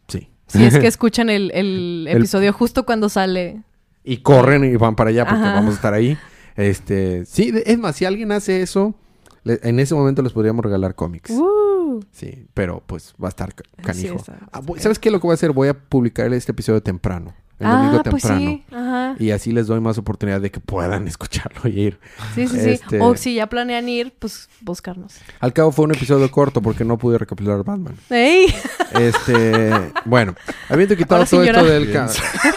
sí. 0.09 0.29
Si 0.47 0.62
es 0.64 0.79
que 0.79 0.87
escuchan 0.88 1.31
el, 1.31 1.51
el 1.55 2.07
El- 2.09 2.16
episodio 2.18 2.53
justo 2.53 2.85
cuando 2.85 3.09
sale. 3.09 3.62
Y 4.05 4.18
corren 4.18 4.64
y 4.64 4.77
van 4.77 4.97
para 4.97 5.11
allá 5.11 5.25
porque 5.25 5.42
Ajá. 5.42 5.55
vamos 5.55 5.73
a 5.73 5.77
estar 5.77 5.94
ahí. 5.94 6.18
Este, 6.57 7.25
sí, 7.27 7.53
es 7.64 7.79
más, 7.79 7.97
si 7.97 8.05
alguien 8.05 8.31
hace 8.33 8.61
eso, 8.62 8.94
le- 9.42 9.59
en 9.62 9.81
ese 9.81 9.94
momento 9.94 10.20
les 10.23 10.33
podríamos 10.33 10.64
regalar 10.64 10.94
cómics. 10.94 11.31
Uh. 11.31 11.73
Sí, 12.12 12.47
pero 12.55 12.83
pues 12.87 13.14
va 13.23 13.29
a 13.29 13.31
estar 13.31 13.55
ca- 13.55 13.64
canijo. 13.83 14.09
Sí, 14.09 14.14
está- 14.16 14.38
Ah, 14.53 14.61
¿Sabes 14.79 14.99
qué? 14.99 15.11
Lo 15.11 15.20
que 15.20 15.27
voy 15.27 15.33
a 15.33 15.35
hacer, 15.35 15.53
voy 15.53 15.68
a 15.68 15.75
publicar 15.75 16.33
este 16.33 16.53
episodio 16.53 16.83
temprano. 16.83 17.35
El 17.61 17.70
domingo 17.70 17.99
ah, 18.05 18.11
pues 18.11 18.23
temprano. 18.23 18.40
sí. 18.51 18.64
Ajá. 18.73 19.14
Y 19.18 19.31
así 19.31 19.53
les 19.53 19.68
doy 19.68 19.81
más 19.81 19.97
oportunidad 19.97 20.40
de 20.40 20.51
que 20.51 20.59
puedan 20.59 21.07
escucharlo 21.09 21.70
y 21.70 21.81
ir. 21.81 22.01
Sí, 22.35 22.49
sí, 22.49 22.59
sí. 22.61 22.70
Este- 22.70 23.01
O 23.01 23.16
si 23.16 23.35
ya 23.37 23.49
planean 23.49 23.88
ir, 23.88 24.12
pues 24.18 24.49
buscarnos. 24.61 25.14
Al 25.40 25.53
cabo 25.53 25.70
fue 25.70 25.85
un 25.85 25.92
episodio 25.92 26.29
corto 26.31 26.61
porque 26.61 26.85
no 26.85 26.99
pude 26.99 27.16
recapitular 27.18 27.62
Batman. 27.62 27.94
¡Ey! 28.11 28.53
Este, 28.99 29.70
bueno, 30.05 30.35
habiendo 30.68 30.97
quitado 30.97 31.20
Ahora 31.23 31.31
todo 31.31 31.44
esto 31.44 31.64
del 31.64 31.92
ca- 31.92 32.09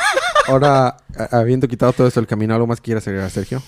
Ahora, 0.47 0.97
habiendo 1.31 1.67
quitado 1.67 1.93
todo 1.93 2.07
esto 2.07 2.19
del 2.19 2.27
camino, 2.27 2.53
¿algo 2.55 2.65
más 2.67 2.81
quieras 2.81 3.05
agregar, 3.07 3.29
Sergio? 3.29 3.61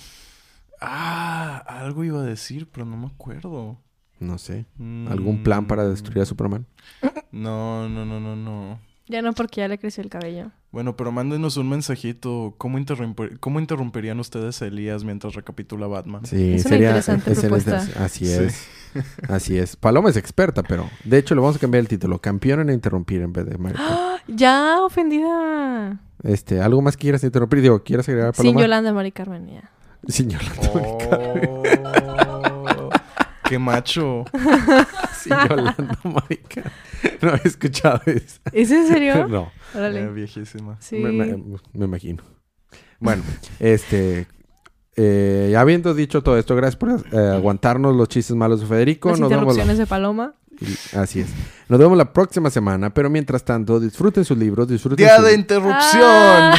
Ah, 0.80 1.62
algo 1.68 2.04
iba 2.04 2.20
a 2.20 2.24
decir, 2.24 2.68
pero 2.72 2.86
no 2.86 2.96
me 2.96 3.06
acuerdo. 3.06 3.78
No 4.20 4.38
sé. 4.38 4.66
¿Algún 5.08 5.42
plan 5.42 5.66
para 5.66 5.88
destruir 5.88 6.20
a 6.22 6.26
Superman? 6.26 6.66
No, 7.32 7.88
no, 7.88 8.04
no, 8.06 8.20
no, 8.20 8.36
no. 8.36 8.78
Ya 9.08 9.22
no, 9.22 9.32
porque 9.32 9.60
ya 9.62 9.66
le 9.66 9.76
creció 9.78 10.04
el 10.04 10.08
cabello. 10.10 10.52
Bueno, 10.70 10.94
pero 10.96 11.10
mándenos 11.10 11.56
un 11.56 11.68
mensajito. 11.68 12.54
¿Cómo, 12.58 12.78
interrumper- 12.78 13.40
cómo 13.40 13.58
interrumpirían 13.58 14.20
ustedes 14.20 14.62
a 14.62 14.66
Elías 14.66 15.02
mientras 15.02 15.34
recapitula 15.34 15.88
Batman? 15.88 16.24
Sí, 16.26 16.52
Es 16.54 16.64
una 16.66 16.70
sería 16.70 16.88
interesante 16.90 17.32
es- 17.32 17.38
es- 17.38 17.44
propuesta. 17.44 17.86
Así 18.04 18.26
Sí. 18.26 18.32
es. 18.34 18.68
Así 19.28 19.58
es. 19.58 19.74
Paloma 19.74 20.10
es 20.10 20.16
experta, 20.16 20.62
pero 20.62 20.88
de 21.04 21.18
hecho 21.18 21.34
le 21.34 21.40
vamos 21.40 21.56
a 21.56 21.58
cambiar 21.58 21.80
el 21.80 21.88
título. 21.88 22.20
Campeón 22.20 22.60
en 22.60 22.70
interrumpir 22.70 23.22
en 23.22 23.32
vez 23.32 23.46
de 23.46 23.58
Mario. 23.58 23.78
¡Ah! 23.80 24.16
Ya, 24.28 24.78
ofendida. 24.84 26.00
Este, 26.22 26.60
¿algo 26.60 26.80
más 26.82 26.96
que 26.96 27.00
quieras 27.02 27.24
interrumpir? 27.24 27.62
Digo, 27.62 27.82
¿quieres 27.82 28.08
agregar 28.08 28.34
Sin 28.36 28.44
Paloma? 28.44 28.60
Yolanda, 28.60 28.92
Mari 28.92 29.10
Carmen, 29.10 29.48
ya. 29.48 29.70
Sin 30.06 30.28
Yolanda. 30.30 30.70
Oh, 30.74 31.62
¡Qué 33.50 33.58
macho! 33.58 34.24
Sin 35.20 35.32
Yolanda, 35.48 35.98
marica. 36.04 36.70
No 37.20 37.34
he 37.34 37.40
escuchado 37.48 38.00
eso. 38.06 38.38
¿Es 38.52 38.70
en 38.70 38.86
serio? 38.86 39.26
No, 39.28 39.50
Órale. 39.74 40.02
Eh, 40.02 40.08
viejísima. 40.08 40.76
Sí. 40.80 40.96
me, 40.98 41.10
me- 41.10 41.36
me 41.72 41.84
imagino. 41.84 42.22
Bueno, 43.00 43.22
este... 43.58 44.28
eh, 44.96 45.54
habiendo 45.58 45.94
dicho 45.94 46.22
todo 46.22 46.38
esto, 46.38 46.54
gracias 46.54 46.76
por 46.76 46.90
eh, 46.90 47.18
aguantarnos 47.34 47.96
los 47.96 48.08
chistes 48.08 48.36
malos 48.36 48.60
de 48.60 48.66
Federico. 48.66 49.10
Las 49.10 49.18
Nos 49.18 49.30
vemos 49.30 49.44
la- 49.46 49.50
interrupciones 49.64 49.78
de 49.78 49.86
Paloma. 49.86 50.34
Así 50.94 51.20
es. 51.20 51.28
Nos 51.68 51.78
vemos 51.80 51.98
la 51.98 52.12
próxima 52.12 52.50
semana, 52.50 52.94
pero 52.94 53.10
mientras 53.10 53.44
tanto, 53.44 53.80
disfruten 53.80 54.24
sus 54.24 54.38
libros, 54.38 54.68
disfruten 54.68 55.04
¡Día 55.04 55.16
su- 55.16 55.22
de 55.24 55.34
interrupción! 55.34 56.02
Ah. 56.04 56.54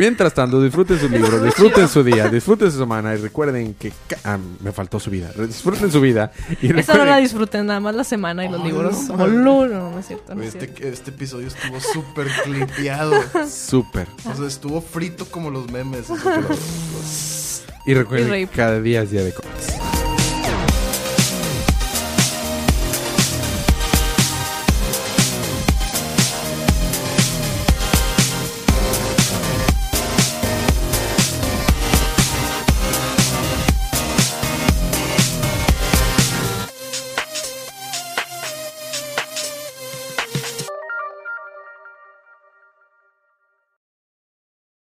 Mientras 0.00 0.32
tanto, 0.34 0.60
disfruten 0.62 0.98
sus 0.98 1.10
libros, 1.12 1.42
disfruten 1.44 1.86
su 1.86 2.02
día, 2.02 2.28
disfruten 2.28 2.72
su 2.72 2.78
semana 2.78 3.14
y 3.14 3.18
recuerden 3.18 3.74
que... 3.74 3.92
ca- 4.08 4.16
ah, 4.24 4.38
me 4.60 4.72
faltó 4.72 4.98
su 4.98 5.10
vida. 5.10 5.30
Disfruten 5.36 5.92
su 5.92 6.00
vida 6.00 6.32
y 6.62 6.66
Esa 6.66 6.72
no 6.72 6.76
recuerden... 6.78 7.06
la 7.06 7.16
disfruten, 7.18 7.66
nada 7.66 7.80
más 7.80 7.94
la 7.94 8.04
semana 8.04 8.44
y 8.44 8.48
los 8.48 8.64
libros. 8.64 9.08
no, 9.08 9.26
no, 9.28 9.66
no, 9.68 9.90
no 9.90 9.98
es 9.98 10.06
cierto. 10.06 10.34
No 10.34 10.40
Oye, 10.40 10.48
es 10.48 10.54
cierto. 10.54 10.72
Este, 10.74 10.88
este 10.88 11.10
episodio 11.10 11.48
estuvo 11.48 11.78
súper 11.80 12.28
clipeado. 12.44 13.12
Súper. 13.48 14.08
O 14.24 14.34
sea, 14.34 14.46
estuvo 14.46 14.80
frito 14.80 15.26
como 15.26 15.50
los 15.50 15.70
memes. 15.70 16.06
Y 17.86 17.94
recuerden 17.94 18.42
Y 18.42 18.46
que 18.46 18.56
cada 18.56 18.80
día 18.80 19.02
es 19.02 19.10
día 19.10 19.22
de 19.22 19.32
cómics. 19.32 19.79